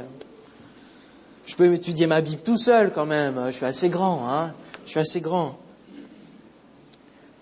Je 1.45 1.55
peux 1.55 1.71
étudier 1.71 2.07
ma 2.07 2.19
Bible 2.19 2.41
tout 2.41 2.57
seul 2.57 2.91
quand 2.91 3.05
même. 3.05 3.41
Je 3.45 3.51
suis 3.51 3.65
assez 3.65 3.87
grand, 3.87 4.27
hein. 4.27 4.53
Je 4.85 4.89
suis 4.91 4.99
assez 4.99 5.21
grand. 5.21 5.55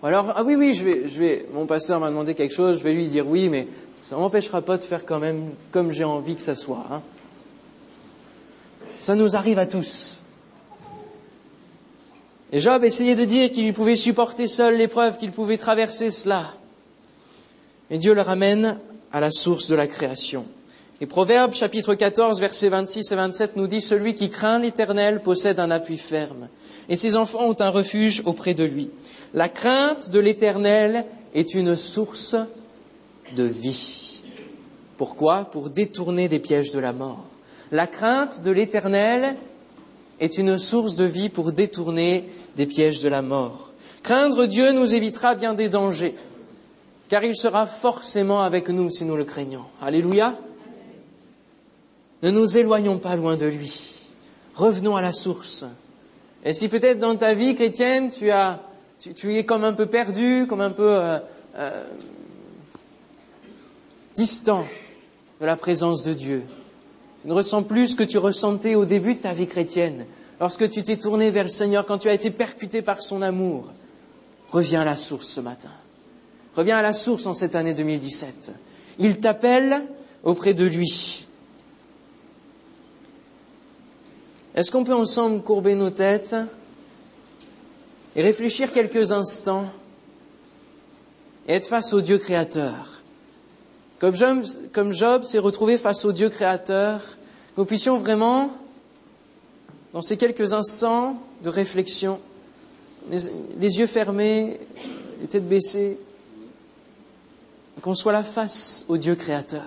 Alors, 0.04 0.34
ah 0.36 0.44
oui, 0.44 0.54
oui, 0.54 0.74
je 0.74 0.84
vais, 0.84 1.08
je 1.08 1.18
vais, 1.18 1.46
mon 1.54 1.64
pasteur 1.64 1.98
m'a 1.98 2.10
demandé 2.10 2.34
quelque 2.34 2.54
chose, 2.54 2.76
je 2.76 2.84
vais 2.84 2.92
lui 2.92 3.08
dire 3.08 3.26
oui, 3.26 3.48
mais 3.48 3.66
ça 4.02 4.16
m'empêchera 4.16 4.60
pas 4.60 4.76
de 4.76 4.84
faire 4.84 5.06
quand 5.06 5.18
même 5.18 5.52
comme 5.70 5.92
j'ai 5.92 6.04
envie 6.04 6.36
que 6.36 6.42
ça 6.42 6.54
soit. 6.54 6.84
Hein. 6.90 7.00
Ça 8.98 9.14
nous 9.14 9.34
arrive 9.34 9.58
à 9.58 9.64
tous. 9.64 10.22
Et 12.52 12.60
Job 12.60 12.84
essayait 12.84 13.14
de 13.14 13.24
dire 13.24 13.50
qu'il 13.50 13.72
pouvait 13.72 13.96
supporter 13.96 14.46
seul 14.46 14.76
l'épreuve, 14.76 15.16
qu'il 15.16 15.32
pouvait 15.32 15.56
traverser 15.56 16.10
cela. 16.10 16.52
Et 17.88 17.96
Dieu 17.96 18.12
le 18.12 18.20
ramène 18.20 18.78
à 19.10 19.20
la 19.20 19.30
source 19.30 19.70
de 19.70 19.74
la 19.74 19.86
création. 19.86 20.44
Et 21.04 21.06
Proverbe 21.06 21.52
chapitre 21.52 21.94
14 21.94 22.40
versets 22.40 22.70
26 22.70 23.12
et 23.12 23.14
27 23.14 23.56
nous 23.56 23.66
dit 23.66 23.82
Celui 23.82 24.14
qui 24.14 24.30
craint 24.30 24.58
l'Éternel 24.58 25.20
possède 25.20 25.60
un 25.60 25.70
appui 25.70 25.98
ferme, 25.98 26.48
et 26.88 26.96
ses 26.96 27.14
enfants 27.14 27.46
ont 27.46 27.56
un 27.60 27.68
refuge 27.68 28.22
auprès 28.24 28.54
de 28.54 28.64
lui. 28.64 28.88
La 29.34 29.50
crainte 29.50 30.08
de 30.08 30.18
l'Éternel 30.18 31.04
est 31.34 31.52
une 31.52 31.76
source 31.76 32.36
de 33.36 33.42
vie. 33.42 34.22
Pourquoi? 34.96 35.44
Pour 35.44 35.68
détourner 35.68 36.28
des 36.28 36.38
pièges 36.38 36.70
de 36.70 36.78
la 36.78 36.94
mort. 36.94 37.26
La 37.70 37.86
crainte 37.86 38.40
de 38.40 38.50
l'Éternel 38.50 39.36
est 40.20 40.38
une 40.38 40.56
source 40.56 40.94
de 40.94 41.04
vie 41.04 41.28
pour 41.28 41.52
détourner 41.52 42.30
des 42.56 42.64
pièges 42.64 43.02
de 43.02 43.10
la 43.10 43.20
mort. 43.20 43.72
Craindre 44.02 44.46
Dieu 44.46 44.72
nous 44.72 44.94
évitera 44.94 45.34
bien 45.34 45.52
des 45.52 45.68
dangers, 45.68 46.14
car 47.10 47.24
il 47.24 47.36
sera 47.36 47.66
forcément 47.66 48.40
avec 48.40 48.70
nous 48.70 48.88
si 48.88 49.04
nous 49.04 49.16
le 49.16 49.24
craignons. 49.24 49.66
Alléluia. 49.82 50.32
Ne 52.24 52.30
nous 52.30 52.56
éloignons 52.56 52.96
pas 52.96 53.16
loin 53.16 53.36
de 53.36 53.44
lui. 53.44 54.08
Revenons 54.54 54.96
à 54.96 55.02
la 55.02 55.12
source. 55.12 55.66
Et 56.42 56.54
si 56.54 56.70
peut-être 56.70 56.98
dans 56.98 57.14
ta 57.16 57.34
vie 57.34 57.54
chrétienne, 57.54 58.08
tu, 58.08 58.30
as, 58.30 58.62
tu, 59.14 59.36
es 59.36 59.44
comme 59.44 59.62
un 59.62 59.74
peu 59.74 59.84
perdu, 59.84 60.46
comme 60.48 60.62
un 60.62 60.70
peu 60.70 60.88
euh, 60.88 61.18
euh, 61.56 61.84
distant 64.14 64.64
de 65.38 65.44
la 65.44 65.56
présence 65.56 66.02
de 66.02 66.14
Dieu, 66.14 66.44
tu 67.20 67.28
ne 67.28 67.34
ressens 67.34 67.62
plus 67.62 67.88
ce 67.88 67.96
que 67.96 68.04
tu 68.04 68.16
ressentais 68.16 68.74
au 68.74 68.86
début 68.86 69.16
de 69.16 69.20
ta 69.20 69.34
vie 69.34 69.46
chrétienne, 69.46 70.06
lorsque 70.40 70.70
tu 70.70 70.82
t'es 70.82 70.96
tourné 70.96 71.30
vers 71.30 71.44
le 71.44 71.50
Seigneur, 71.50 71.84
quand 71.84 71.98
tu 71.98 72.08
as 72.08 72.14
été 72.14 72.30
percuté 72.30 72.80
par 72.80 73.02
son 73.02 73.20
amour. 73.20 73.66
Reviens 74.48 74.80
à 74.80 74.86
la 74.86 74.96
source 74.96 75.26
ce 75.28 75.40
matin. 75.42 75.72
Reviens 76.56 76.78
à 76.78 76.82
la 76.82 76.94
source 76.94 77.26
en 77.26 77.34
cette 77.34 77.54
année 77.54 77.74
2017. 77.74 78.54
Il 78.98 79.20
t'appelle 79.20 79.82
auprès 80.22 80.54
de 80.54 80.64
lui. 80.64 81.23
Est-ce 84.54 84.70
qu'on 84.70 84.84
peut 84.84 84.94
ensemble 84.94 85.42
courber 85.42 85.74
nos 85.74 85.90
têtes 85.90 86.36
et 88.14 88.22
réfléchir 88.22 88.72
quelques 88.72 89.10
instants 89.10 89.66
et 91.48 91.54
être 91.54 91.66
face 91.66 91.92
au 91.92 92.00
Dieu 92.00 92.18
créateur? 92.18 93.02
Comme 93.98 94.92
Job, 94.92 95.24
s'est 95.24 95.38
retrouvé 95.38 95.76
face 95.76 96.04
au 96.04 96.12
Dieu 96.12 96.28
créateur, 96.28 97.00
que 97.00 97.60
nous 97.60 97.64
puissions 97.64 97.98
vraiment, 97.98 98.50
dans 99.92 100.02
ces 100.02 100.16
quelques 100.16 100.52
instants 100.52 101.20
de 101.42 101.48
réflexion, 101.48 102.20
les, 103.10 103.78
yeux 103.78 103.86
fermés, 103.86 104.60
les 105.20 105.26
têtes 105.26 105.48
baissées, 105.48 105.98
qu'on 107.80 107.94
soit 107.94 108.12
la 108.12 108.22
face 108.22 108.84
au 108.88 108.98
Dieu 108.98 109.14
créateur. 109.16 109.62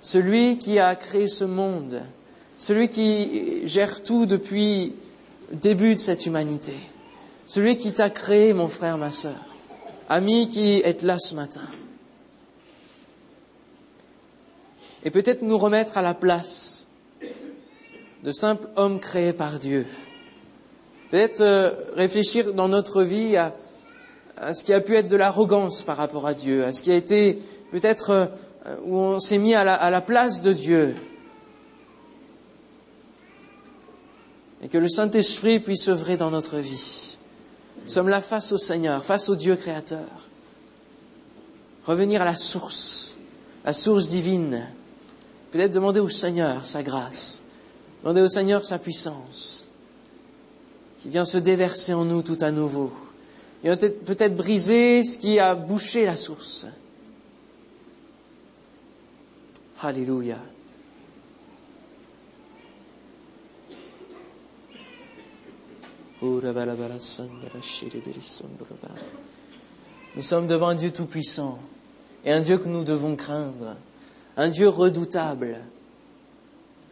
Celui 0.00 0.58
qui 0.58 0.78
a 0.78 0.94
créé 0.94 1.26
ce 1.26 1.44
monde, 1.44 2.02
celui 2.58 2.90
qui 2.90 3.66
gère 3.66 4.02
tout 4.02 4.26
depuis 4.26 4.92
le 5.50 5.56
début 5.56 5.94
de 5.94 6.00
cette 6.00 6.26
humanité, 6.26 6.74
celui 7.46 7.76
qui 7.76 7.94
t'a 7.94 8.10
créé, 8.10 8.52
mon 8.52 8.68
frère, 8.68 8.98
ma 8.98 9.12
sœur, 9.12 9.38
ami 10.10 10.50
qui 10.50 10.80
est 10.80 11.02
là 11.02 11.18
ce 11.18 11.34
matin. 11.34 11.62
et 15.04 15.10
peut-être 15.10 15.42
nous 15.42 15.58
remettre 15.58 15.96
à 15.96 16.02
la 16.02 16.14
place 16.14 16.88
de 18.24 18.32
simples 18.32 18.68
hommes 18.76 19.00
créés 19.00 19.32
par 19.32 19.58
Dieu. 19.58 19.86
Peut-être 21.10 21.40
euh, 21.40 21.70
réfléchir 21.94 22.52
dans 22.52 22.68
notre 22.68 23.02
vie 23.02 23.36
à, 23.36 23.54
ce 24.52 24.64
qui 24.64 24.72
a 24.72 24.80
pu 24.80 24.96
être 24.96 25.08
de 25.08 25.16
l'arrogance 25.16 25.82
par 25.82 25.96
rapport 25.96 26.26
à 26.26 26.34
Dieu, 26.34 26.64
à 26.64 26.72
ce 26.72 26.82
qui 26.82 26.90
a 26.90 26.94
été 26.94 27.38
peut-être 27.70 28.10
euh, 28.10 28.26
où 28.84 28.96
on 28.96 29.18
s'est 29.18 29.38
mis 29.38 29.54
à 29.54 29.64
la, 29.64 29.74
à 29.74 29.90
la 29.90 30.00
place 30.00 30.42
de 30.42 30.52
Dieu. 30.52 30.96
Et 34.62 34.68
que 34.68 34.78
le 34.78 34.88
Saint-Esprit 34.88 35.60
puisse 35.60 35.88
œuvrer 35.88 36.16
dans 36.16 36.30
notre 36.30 36.58
vie. 36.58 37.16
Nous 37.84 37.90
sommes 37.90 38.08
là 38.08 38.20
face 38.20 38.52
au 38.52 38.58
Seigneur, 38.58 39.04
face 39.04 39.28
au 39.28 39.36
Dieu 39.36 39.56
créateur. 39.56 40.08
Revenir 41.84 42.22
à 42.22 42.24
la 42.24 42.36
source, 42.36 43.16
la 43.64 43.72
source 43.72 44.08
divine, 44.08 44.66
Peut-être 45.50 45.72
demander 45.72 46.00
au 46.00 46.08
Seigneur 46.08 46.66
sa 46.66 46.82
grâce, 46.82 47.42
demander 48.02 48.20
au 48.20 48.28
Seigneur 48.28 48.64
sa 48.64 48.78
puissance, 48.78 49.66
qui 51.00 51.08
vient 51.08 51.24
se 51.24 51.38
déverser 51.38 51.94
en 51.94 52.04
nous 52.04 52.22
tout 52.22 52.36
à 52.40 52.50
nouveau. 52.50 52.92
Et 53.64 53.74
peut-être 53.74 54.36
briser 54.36 55.02
ce 55.04 55.18
qui 55.18 55.38
a 55.38 55.54
bouché 55.54 56.04
la 56.04 56.16
source. 56.16 56.66
Alléluia. 59.80 60.38
Nous 66.20 66.40
sommes 70.22 70.46
devant 70.46 70.68
un 70.68 70.74
Dieu 70.74 70.90
tout-puissant 70.90 71.58
et 72.24 72.32
un 72.32 72.40
Dieu 72.40 72.58
que 72.58 72.68
nous 72.68 72.84
devons 72.84 73.14
craindre 73.16 73.76
un 74.38 74.48
Dieu 74.48 74.68
redoutable. 74.68 75.58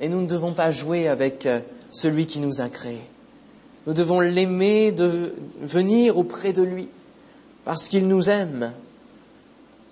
Et 0.01 0.11
nous 0.11 0.21
ne 0.21 0.27
devons 0.27 0.53
pas 0.53 0.71
jouer 0.73 1.09
avec 1.09 1.47
euh, 1.47 1.61
celui 1.91 2.27
qui 2.27 2.41
nous 2.41 2.61
a 2.61 2.69
créés. 2.69 3.09
Nous 3.87 3.95
devons 3.95 4.21
l'aimer, 4.21 4.93
de 4.93 5.33
venir 5.63 6.19
auprès 6.19 6.53
de 6.53 6.63
lui, 6.63 6.89
parce 7.65 7.89
qu'il 7.89 8.09
nous 8.09 8.29
aime. 8.29 8.73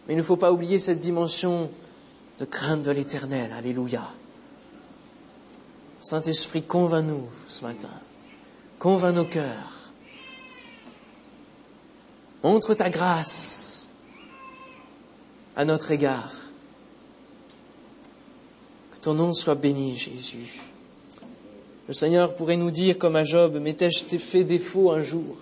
Mais 0.06 0.14
il 0.14 0.16
ne 0.16 0.22
faut 0.22 0.36
pas 0.36 0.52
oublier 0.52 0.78
cette 0.78 1.00
dimension 1.00 1.70
de 2.38 2.44
crainte 2.44 2.82
de 2.82 2.90
l'éternel. 2.90 3.50
Alléluia. 3.56 4.02
Saint-Esprit, 6.00 6.62
convainc-nous 6.62 7.28
ce 7.48 7.64
matin. 7.64 7.88
Convainc 8.84 9.14
nos 9.14 9.24
cœurs. 9.24 9.88
Montre 12.42 12.74
ta 12.74 12.90
grâce 12.90 13.88
à 15.56 15.64
notre 15.64 15.90
égard. 15.90 16.30
Ton 19.00 19.14
nom 19.14 19.32
soit 19.32 19.54
béni, 19.54 19.96
Jésus. 19.96 20.60
Le 21.88 21.94
Seigneur 21.94 22.34
pourrait 22.34 22.58
nous 22.58 22.70
dire, 22.70 22.98
comme 22.98 23.16
à 23.16 23.24
Job, 23.24 23.58
mais 23.58 23.72
t'ai-je 23.72 24.18
fait 24.18 24.44
défaut 24.44 24.90
un 24.90 25.02
jour? 25.02 25.38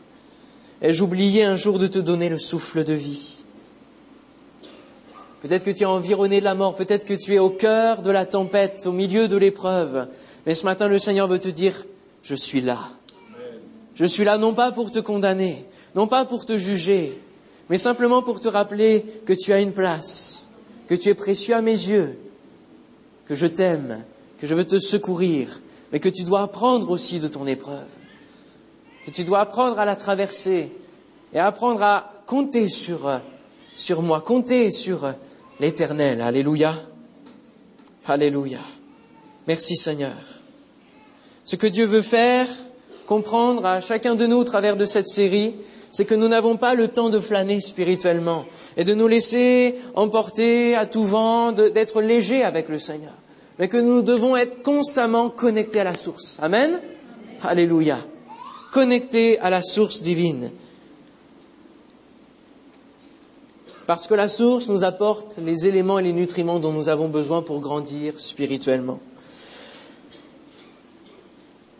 Ai-je 0.80 1.02
oublié 1.02 1.42
un 1.42 1.56
jour 1.56 1.80
de 1.80 1.88
te 1.88 1.98
donner 1.98 2.28
le 2.28 2.38
souffle 2.38 2.84
de 2.84 2.92
vie? 2.92 3.42
Peut-être 5.40 5.64
que 5.64 5.72
tu 5.72 5.82
es 5.82 5.86
environné 5.86 6.38
de 6.38 6.44
la 6.44 6.54
mort, 6.54 6.76
peut-être 6.76 7.04
que 7.04 7.14
tu 7.14 7.34
es 7.34 7.40
au 7.40 7.50
cœur 7.50 8.02
de 8.02 8.12
la 8.12 8.24
tempête, 8.24 8.86
au 8.86 8.92
milieu 8.92 9.26
de 9.26 9.36
l'épreuve. 9.36 10.06
Mais 10.46 10.54
ce 10.54 10.64
matin, 10.64 10.86
le 10.86 11.00
Seigneur 11.00 11.26
veut 11.26 11.40
te 11.40 11.48
dire, 11.48 11.86
je 12.22 12.36
suis 12.36 12.60
là. 12.60 12.92
Je 13.94 14.04
suis 14.04 14.24
là 14.24 14.38
non 14.38 14.54
pas 14.54 14.72
pour 14.72 14.90
te 14.90 14.98
condamner, 14.98 15.64
non 15.94 16.06
pas 16.06 16.24
pour 16.24 16.46
te 16.46 16.56
juger, 16.56 17.20
mais 17.68 17.78
simplement 17.78 18.22
pour 18.22 18.40
te 18.40 18.48
rappeler 18.48 19.04
que 19.26 19.32
tu 19.32 19.52
as 19.52 19.60
une 19.60 19.72
place, 19.72 20.48
que 20.88 20.94
tu 20.94 21.08
es 21.08 21.14
précieux 21.14 21.54
à 21.54 21.62
mes 21.62 21.70
yeux, 21.70 22.18
que 23.26 23.34
je 23.34 23.46
t'aime, 23.46 24.04
que 24.38 24.46
je 24.46 24.54
veux 24.54 24.66
te 24.66 24.78
secourir, 24.78 25.60
mais 25.92 26.00
que 26.00 26.08
tu 26.08 26.24
dois 26.24 26.42
apprendre 26.42 26.90
aussi 26.90 27.20
de 27.20 27.28
ton 27.28 27.46
épreuve. 27.46 27.86
que 29.04 29.10
tu 29.10 29.24
dois 29.24 29.40
apprendre 29.40 29.78
à 29.78 29.84
la 29.84 29.96
traverser 29.96 30.70
et 31.32 31.38
apprendre 31.38 31.82
à 31.82 32.12
compter 32.26 32.68
sur, 32.68 33.20
sur 33.74 34.02
moi, 34.02 34.20
compter 34.20 34.70
sur 34.70 35.12
l'éternel. 35.60 36.20
Alléluia. 36.20 36.74
Alléluia. 38.06 38.60
Merci 39.46 39.76
Seigneur. 39.76 40.16
Ce 41.44 41.56
que 41.56 41.66
Dieu 41.66 41.86
veut 41.86 42.02
faire 42.02 42.46
comprendre 43.06 43.64
à 43.66 43.80
chacun 43.80 44.14
de 44.14 44.26
nous 44.26 44.38
au 44.38 44.44
travers 44.44 44.76
de 44.76 44.86
cette 44.86 45.08
série, 45.08 45.54
c'est 45.90 46.06
que 46.06 46.14
nous 46.14 46.28
n'avons 46.28 46.56
pas 46.56 46.74
le 46.74 46.88
temps 46.88 47.10
de 47.10 47.20
flâner 47.20 47.60
spirituellement 47.60 48.46
et 48.76 48.84
de 48.84 48.94
nous 48.94 49.06
laisser 49.06 49.76
emporter 49.94 50.74
à 50.74 50.86
tout 50.86 51.04
vent, 51.04 51.52
d'être 51.52 52.00
légers 52.00 52.42
avec 52.42 52.68
le 52.68 52.78
Seigneur, 52.78 53.12
mais 53.58 53.68
que 53.68 53.76
nous 53.76 54.02
devons 54.02 54.36
être 54.36 54.62
constamment 54.62 55.28
connectés 55.28 55.80
à 55.80 55.84
la 55.84 55.94
source. 55.94 56.38
Amen. 56.40 56.80
Alléluia. 57.42 57.98
Connectés 58.72 59.38
à 59.40 59.50
la 59.50 59.62
source 59.62 60.00
divine. 60.00 60.50
Parce 63.86 64.06
que 64.06 64.14
la 64.14 64.28
source 64.28 64.68
nous 64.68 64.84
apporte 64.84 65.38
les 65.44 65.66
éléments 65.66 65.98
et 65.98 66.02
les 66.02 66.12
nutriments 66.14 66.60
dont 66.60 66.72
nous 66.72 66.88
avons 66.88 67.08
besoin 67.08 67.42
pour 67.42 67.60
grandir 67.60 68.14
spirituellement. 68.18 69.00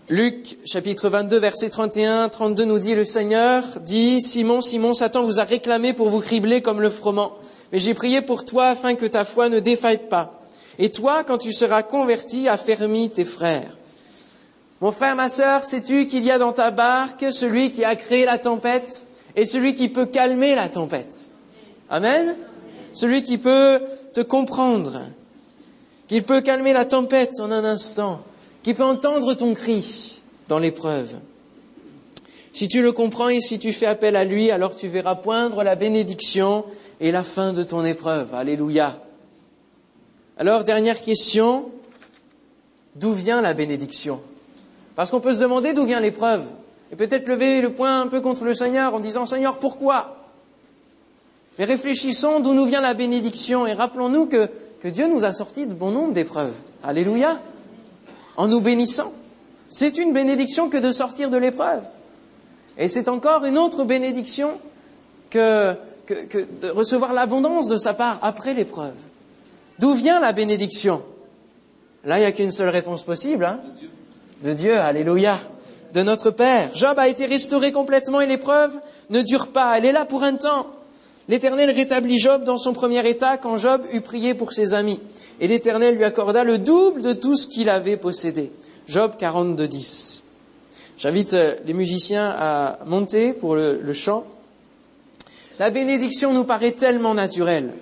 Luc 0.09 0.59
chapitre 0.65 1.09
22 1.09 1.39
verset 1.39 1.71
31 1.71 2.29
32 2.29 2.65
nous 2.65 2.81
dit 2.81 2.97
le 2.97 3.05
Seigneur 3.05 3.63
dit 3.83 4.21
Simon 4.21 4.61
Simon 4.61 4.95
Satan 4.95 5.23
vous 5.23 5.39
a 5.39 5.45
réclamé 5.45 5.93
pour 5.93 6.09
vous 6.09 6.19
cribler 6.19 6.61
comme 6.61 6.81
le 6.81 6.91
froment 6.91 7.35
mais 7.71 7.79
j'ai 7.79 7.95
prié 7.95 8.21
pour 8.21 8.45
toi 8.45 8.67
afin 8.67 8.97
que 8.97 9.07
ta 9.07 9.25
foi 9.25 9.49
ne 9.49 9.61
défaille 9.61 10.09
pas. 10.09 10.43
Et 10.81 10.91
toi 10.91 11.23
quand 11.23 11.39
tu 11.39 11.53
seras 11.53 11.85
converti 11.85 12.49
affermis 12.49 13.11
tes 13.11 13.25
frères 13.25 13.79
Mon 14.81 14.91
frère 14.91 15.15
ma 15.15 15.29
sœur 15.29 15.63
sais-tu 15.63 16.09
qu'il 16.09 16.25
y 16.25 16.33
a 16.33 16.39
dans 16.39 16.53
ta 16.53 16.73
barque 16.73 17.27
celui 17.31 17.71
qui 17.71 17.85
a 17.85 17.95
créé 17.95 18.25
la 18.25 18.39
tempête 18.39 19.07
et 19.37 19.47
celui 19.47 19.73
qui 19.75 19.89
peut 19.89 20.07
calmer 20.07 20.57
la 20.57 20.69
tempête? 20.69 21.31
Amen. 21.89 22.35
Celui 22.93 23.23
qui 23.23 23.39
peut 23.39 23.81
te 24.13 24.21
comprendre 24.21 25.01
qu'il 26.09 26.25
peut 26.25 26.41
calmer 26.41 26.73
la 26.73 26.87
tempête 26.87 27.39
en 27.39 27.53
un 27.53 27.65
instant 27.65 28.21
qui 28.63 28.75
peut 28.75 28.85
entendre 28.85 29.35
ton 29.35 29.55
cri 29.55 30.23
dans 30.49 30.59
l'épreuve. 30.59 31.17
Si 32.53 32.69
tu 32.69 32.83
le 32.83 32.93
comprends 32.93 33.29
et 33.29 33.41
si 33.41 33.59
tu 33.59 33.73
fais 33.73 33.87
appel 33.87 34.15
à 34.15 34.25
lui, 34.25 34.51
alors 34.51 34.77
tu 34.77 34.89
verras 34.89 35.15
poindre 35.15 35.65
la 35.65 35.75
bénédiction 35.75 36.65
et 37.01 37.11
la 37.11 37.25
fin 37.25 37.53
de 37.53 37.63
ton 37.63 37.85
épreuve. 37.85 38.35
Alléluia. 38.35 39.01
Alors, 40.37 40.65
dernière 40.65 41.01
question, 41.01 41.71
d'où 42.95 43.13
vient 43.13 43.41
la 43.41 43.55
bénédiction? 43.55 44.21
Parce 44.97 45.11
qu'on 45.11 45.21
peut 45.21 45.33
se 45.33 45.41
demander 45.41 45.73
d'où 45.73 45.87
vient 45.87 46.01
l'épreuve. 46.01 46.45
Et 46.91 46.97
peut-être 46.97 47.27
lever 47.27 47.63
le 47.63 47.73
poing 47.73 48.03
un 48.03 48.07
peu 48.07 48.21
contre 48.21 48.45
le 48.45 48.55
Seigneur 48.55 48.95
en 48.95 49.01
disant 49.01 49.25
Seigneur, 49.25 49.59
pourquoi? 49.59 50.19
Mais 51.59 51.65
réfléchissons 51.65 52.41
d'où 52.41 52.53
nous 52.53 52.67
vient 52.67 52.83
la 52.83 52.93
bénédiction 52.93 53.67
et 53.67 53.73
rappelons-nous 53.73 54.27
que, 54.27 54.51
que 54.81 54.89
Dieu 54.89 55.09
nous 55.09 55.25
a 55.25 55.33
sortis 55.33 55.67
de 55.67 55.75
bon 55.75 55.91
nombre 55.91 56.13
d'épreuves. 56.13 56.55
Alléluia 56.83 57.41
en 58.37 58.49
nous 58.49 58.61
bénissant. 58.61 59.13
C'est 59.69 59.99
une 59.99 60.13
bénédiction 60.13 60.69
que 60.69 60.77
de 60.77 60.93
sortir 60.93 61.31
de 61.31 61.37
l'épreuve. 61.37 61.83
Et 62.79 62.89
c'est 62.89 63.09
encore 63.09 63.45
une 63.45 63.59
autre 63.59 63.85
bénédiction 63.85 64.53
que, 65.31 65.75
de 66.09 66.71
recevoir 66.71 67.13
l'abondance 67.13 67.69
de 67.69 67.77
sa 67.77 67.95
part 67.95 68.19
après 68.23 68.55
l'épreuve. 68.55 68.97
D'où 69.79 69.95
vient 69.95 70.21
la 70.21 70.33
bénédiction? 70.33 71.03
Là, 72.05 72.19
il 72.19 72.21
n'y 72.21 72.27
a 72.27 72.33
qu'une 72.33 72.51
seule 72.51 72.69
réponse 72.69 73.03
possible. 73.03 73.45
Hein 73.45 73.61
de 74.43 74.53
Dieu, 74.53 74.79
alléluia. 74.79 75.39
De 75.93 76.03
notre 76.03 76.31
Père. 76.31 76.71
Job 76.75 76.99
a 76.99 77.09
été 77.09 77.27
restauré 77.27 77.71
complètement 77.71 78.21
et 78.21 78.27
l'épreuve 78.27 78.73
ne 79.11 79.21
dure 79.21 79.49
pas. 79.49 79.77
Elle 79.77 79.85
est 79.85 79.93
là 79.93 80.05
pour 80.05 80.23
un 80.23 80.37
temps. 80.37 80.67
L'Éternel 81.29 81.71
rétablit 81.71 82.19
Job 82.19 82.45
dans 82.45 82.59
son 82.59 82.73
premier 82.73 83.09
état 83.09 83.37
quand 83.39 83.57
Job 83.57 83.83
eut 83.93 84.01
prié 84.01 84.35
pour 84.35 84.53
ses 84.53 84.75
amis. 84.75 85.01
Et 85.41 85.49
l'Éternel 85.49 85.97
lui 85.97 86.05
accorda 86.05 86.45
le 86.45 86.59
double 86.59 87.03
de 87.03 87.13
tout 87.13 87.37
ce 87.37 87.47
qu'il 87.47 87.69
avait 87.69 87.97
possédé. 87.97 88.51
Job 88.89 89.13
42, 89.19 89.69
10. 89.69 90.25
J'invite 90.99 91.35
euh, 91.35 91.55
les 91.65 91.75
musiciens 91.75 92.31
à 92.37 92.79
monter 92.87 93.33
pour 93.33 93.55
le, 93.55 93.81
le 93.83 93.93
chant. 93.93 94.25
La 95.59 95.71
bénédiction 95.71 96.33
nous 96.33 96.45
paraît 96.45 96.73
tellement 96.73 97.15
naturelle 97.15 97.73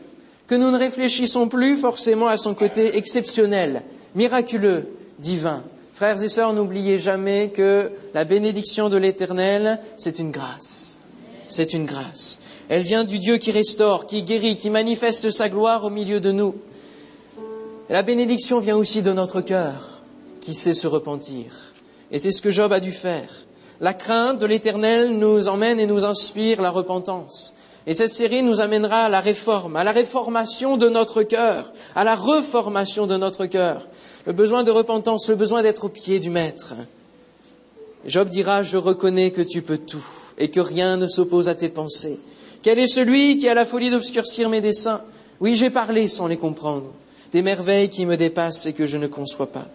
que 0.47 0.55
nous 0.57 0.71
ne 0.71 0.79
réfléchissons 0.79 1.49
plus 1.49 1.77
forcément 1.77 2.27
à 2.27 2.37
son 2.37 2.55
côté 2.55 2.97
exceptionnel, 2.97 3.83
miraculeux, 4.17 4.89
divin. 5.21 5.63
Frères 5.95 6.21
et 6.23 6.29
sœurs, 6.29 6.53
n'oubliez 6.53 6.99
jamais 6.99 7.51
que 7.51 7.93
la 8.15 8.25
bénédiction 8.25 8.89
de 8.89 8.97
l'Éternel, 8.97 9.79
c'est 9.97 10.19
une 10.19 10.31
grâce. 10.33 10.99
C'est 11.47 11.73
une 11.73 11.85
grâce. 11.85 12.41
Elle 12.71 12.83
vient 12.83 13.03
du 13.03 13.19
Dieu 13.19 13.39
qui 13.39 13.51
restaure, 13.51 14.07
qui 14.07 14.23
guérit, 14.23 14.57
qui 14.57 14.71
manifeste 14.71 15.33
sa 15.33 15.49
gloire 15.49 15.85
au 15.85 15.91
milieu 15.91 16.21
de 16.21 16.31
nous. 16.31 16.55
La 17.89 18.05
bénédiction 18.05 18.61
vient 18.61 18.77
aussi 18.77 19.03
de 19.03 19.11
notre 19.13 19.41
cœur, 19.41 20.03
qui 20.41 20.55
sait 20.55 20.73
se 20.73 20.87
repentir. 20.87 21.47
Et 22.13 22.21
c'est 22.21 22.31
ce 22.31 22.41
que 22.41 22.51
Job 22.51 22.73
a 22.73 22.79
dû 22.79 22.93
faire. 22.93 23.29
La 23.81 23.93
crainte 23.93 24.39
de 24.39 24.47
l'éternel 24.47 25.19
nous 25.19 25.49
emmène 25.49 25.81
et 25.81 25.87
nous 25.87 26.05
inspire 26.05 26.63
la 26.63 26.71
repentance. 26.71 27.57
Et 27.89 27.95
cette 27.95 28.13
série 28.13 28.45
nous 28.45 28.61
amènera 28.61 29.07
à 29.07 29.09
la 29.09 29.21
réforme, 29.21 29.75
à 29.75 29.83
la 29.83 29.91
réformation 29.91 30.77
de 30.77 30.89
notre 30.89 31.25
cœur, 31.25 31.73
à 31.97 32.05
la 32.05 32.15
reformation 32.15 33.09
de 33.09 33.17
notre 33.17 33.47
cœur. 33.47 33.89
Le 34.27 34.33
besoin 34.33 34.63
de 34.63 34.71
repentance, 34.71 35.29
le 35.29 35.35
besoin 35.35 35.63
d'être 35.65 35.87
au 35.87 35.89
pied 35.89 36.21
du 36.21 36.31
Maître. 36.31 36.75
Job 38.07 38.29
dira, 38.29 38.63
je 38.63 38.77
reconnais 38.77 39.33
que 39.33 39.43
tu 39.43 39.61
peux 39.61 39.79
tout 39.79 40.07
et 40.39 40.53
que 40.53 40.61
rien 40.61 40.97
ne 40.99 41.09
s'oppose 41.09 41.49
à 41.49 41.57
tes 41.57 41.69
pensées. 41.69 42.21
Quel 42.63 42.79
est 42.79 42.89
celui 42.89 43.39
qui 43.39 43.49
a 43.49 43.55
la 43.55 43.65
folie 43.65 43.89
d'obscurcir 43.89 44.51
mes 44.51 44.61
desseins 44.61 45.01
Oui, 45.41 45.55
j'ai 45.55 45.71
parlé 45.71 46.09
sans 46.09 46.27
les 46.27 46.37
comprendre, 46.37 46.91
des 47.33 47.41
merveilles 47.41 47.89
qui 47.89 48.05
me 48.05 48.19
dépassent 48.19 48.67
et 48.67 48.75
que 48.75 48.87
je 48.87 48.99
ne 48.99 49.07
conçois 49.07 49.47
pas. 49.47 49.67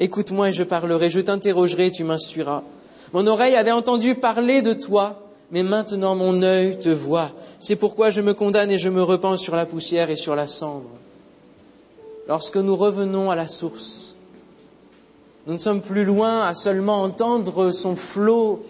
Écoute-moi 0.00 0.48
et 0.48 0.52
je 0.52 0.64
parlerai, 0.64 1.08
je 1.08 1.20
t'interrogerai 1.20 1.92
tu 1.92 2.02
m'instruiras. 2.02 2.64
Mon 3.12 3.26
oreille 3.28 3.54
avait 3.54 3.70
entendu 3.70 4.16
parler 4.16 4.60
de 4.60 4.72
toi, 4.72 5.22
mais 5.52 5.62
maintenant 5.62 6.16
mon 6.16 6.42
œil 6.42 6.80
te 6.80 6.88
voit. 6.88 7.30
C'est 7.60 7.76
pourquoi 7.76 8.10
je 8.10 8.20
me 8.20 8.34
condamne 8.34 8.72
et 8.72 8.78
je 8.78 8.88
me 8.88 9.04
repens 9.04 9.36
sur 9.36 9.54
la 9.54 9.64
poussière 9.64 10.10
et 10.10 10.16
sur 10.16 10.34
la 10.34 10.48
cendre. 10.48 10.90
Lorsque 12.26 12.56
nous 12.56 12.74
revenons 12.74 13.30
à 13.30 13.36
la 13.36 13.46
source, 13.46 14.16
nous 15.46 15.52
ne 15.52 15.58
sommes 15.58 15.80
plus 15.80 16.04
loin 16.04 16.42
à 16.42 16.54
seulement 16.54 17.02
entendre 17.02 17.70
son 17.70 17.94
flot, 17.94 18.66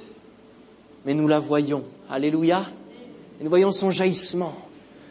mais 1.07 1.15
nous 1.15 1.27
la 1.27 1.41
voyons. 1.41 1.83
Alléluia 2.11 2.67
nous 3.41 3.49
voyons 3.49 3.73
son 3.73 3.91
jaillissement. 3.91 4.55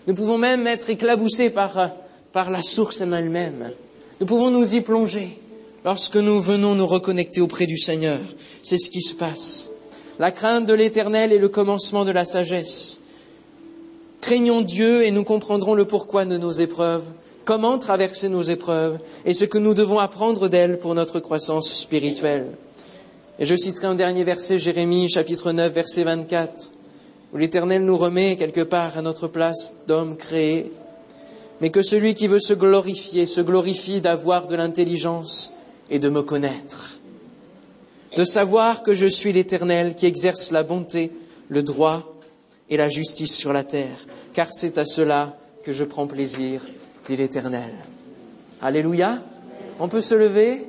Nous 0.07 0.13
pouvons 0.13 0.37
même 0.37 0.67
être 0.67 0.89
éclaboussés 0.89 1.49
par, 1.49 1.91
par 2.31 2.49
la 2.51 2.61
source 2.61 3.01
en 3.01 3.11
elle-même. 3.11 3.71
Nous 4.19 4.25
pouvons 4.25 4.49
nous 4.49 4.75
y 4.75 4.81
plonger 4.81 5.39
lorsque 5.83 6.15
nous 6.15 6.41
venons 6.41 6.75
nous 6.75 6.87
reconnecter 6.87 7.41
auprès 7.41 7.65
du 7.65 7.77
Seigneur. 7.77 8.19
C'est 8.63 8.77
ce 8.77 8.89
qui 8.89 9.01
se 9.01 9.15
passe. 9.15 9.71
La 10.17 10.31
crainte 10.31 10.65
de 10.65 10.73
l'éternel 10.73 11.33
est 11.33 11.39
le 11.39 11.49
commencement 11.49 12.05
de 12.05 12.11
la 12.11 12.25
sagesse. 12.25 13.01
Craignons 14.21 14.61
Dieu 14.61 15.03
et 15.03 15.11
nous 15.11 15.23
comprendrons 15.23 15.75
le 15.75 15.85
pourquoi 15.85 16.25
de 16.25 16.37
nos 16.37 16.51
épreuves, 16.51 17.07
comment 17.43 17.77
traverser 17.77 18.29
nos 18.29 18.41
épreuves 18.41 18.99
et 19.25 19.33
ce 19.33 19.45
que 19.45 19.57
nous 19.57 19.73
devons 19.73 19.99
apprendre 19.99 20.47
d'elles 20.47 20.79
pour 20.79 20.95
notre 20.95 21.19
croissance 21.19 21.71
spirituelle. 21.71 22.51
Et 23.37 23.45
je 23.45 23.55
citerai 23.55 23.87
un 23.87 23.95
dernier 23.95 24.23
verset, 24.23 24.57
Jérémie 24.57 25.09
chapitre 25.09 25.51
9, 25.51 25.71
verset 25.71 26.03
24 26.03 26.71
où 27.33 27.37
l'Éternel 27.37 27.83
nous 27.83 27.97
remet 27.97 28.35
quelque 28.35 28.61
part 28.61 28.97
à 28.97 29.01
notre 29.01 29.27
place 29.27 29.75
d'homme 29.87 30.17
créé, 30.17 30.71
mais 31.61 31.69
que 31.69 31.81
celui 31.81 32.13
qui 32.13 32.27
veut 32.27 32.39
se 32.39 32.53
glorifier 32.53 33.25
se 33.25 33.41
glorifie 33.41 34.01
d'avoir 34.01 34.47
de 34.47 34.55
l'intelligence 34.55 35.53
et 35.89 35.99
de 35.99 36.09
me 36.09 36.21
connaître, 36.21 36.99
de 38.15 38.25
savoir 38.25 38.83
que 38.83 38.93
je 38.93 39.07
suis 39.07 39.33
l'Éternel 39.33 39.95
qui 39.95 40.05
exerce 40.05 40.51
la 40.51 40.63
bonté, 40.63 41.11
le 41.49 41.63
droit 41.63 42.15
et 42.69 42.77
la 42.77 42.87
justice 42.87 43.35
sur 43.35 43.53
la 43.53 43.63
terre, 43.63 44.05
car 44.33 44.47
c'est 44.51 44.77
à 44.77 44.85
cela 44.85 45.37
que 45.63 45.71
je 45.71 45.83
prends 45.83 46.07
plaisir, 46.07 46.61
dit 47.05 47.17
l'Éternel. 47.17 47.71
Alléluia. 48.61 49.19
On 49.79 49.89
peut 49.89 50.01
se 50.01 50.15
lever 50.15 50.65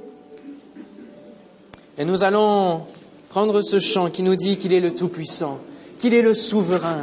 et 1.98 2.04
nous 2.04 2.24
allons 2.24 2.82
prendre 3.28 3.62
ce 3.62 3.78
chant 3.78 4.10
qui 4.10 4.22
nous 4.22 4.36
dit 4.36 4.58
qu'il 4.58 4.72
est 4.72 4.80
le 4.80 4.94
Tout-Puissant 4.94 5.60
qu'il 6.06 6.14
est 6.14 6.22
le 6.22 6.34
souverain, 6.34 7.02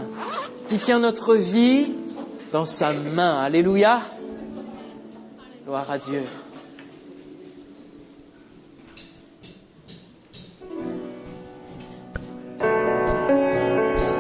qui 0.70 0.78
tient 0.78 1.00
notre 1.00 1.36
vie 1.36 1.92
dans 2.54 2.64
sa 2.64 2.94
main. 2.94 3.38
Alléluia. 3.42 4.00
Gloire 5.66 5.92
à 5.92 5.98
Dieu. 5.98 6.24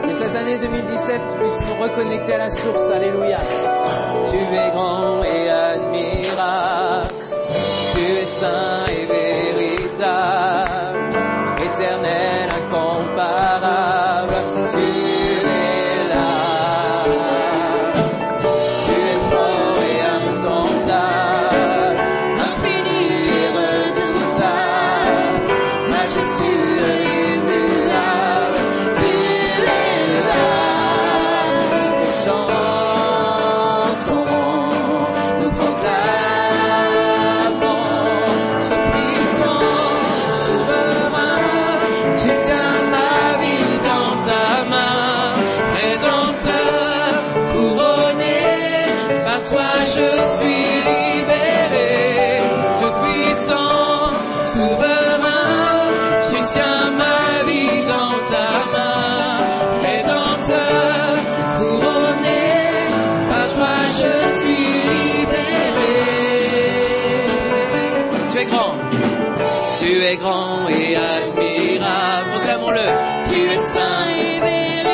Que 0.01 0.13
cette 0.13 0.35
année 0.35 0.57
2017 0.57 1.21
puisse 1.39 1.61
nous 1.61 1.81
reconnecter 1.81 2.33
à 2.33 2.39
la 2.39 2.49
source. 2.49 2.89
Alléluia. 2.93 3.37
Tu 4.29 4.35
es 4.35 4.71
grand 4.71 5.23
et 5.23 5.49
admirable. 5.49 7.07
Tu 7.93 8.01
es 8.01 8.25
saint 8.25 8.82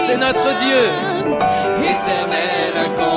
c'est 0.10 0.18
notre 0.18 0.50
Dieu. 0.64 0.84
Éternel, 1.84 3.09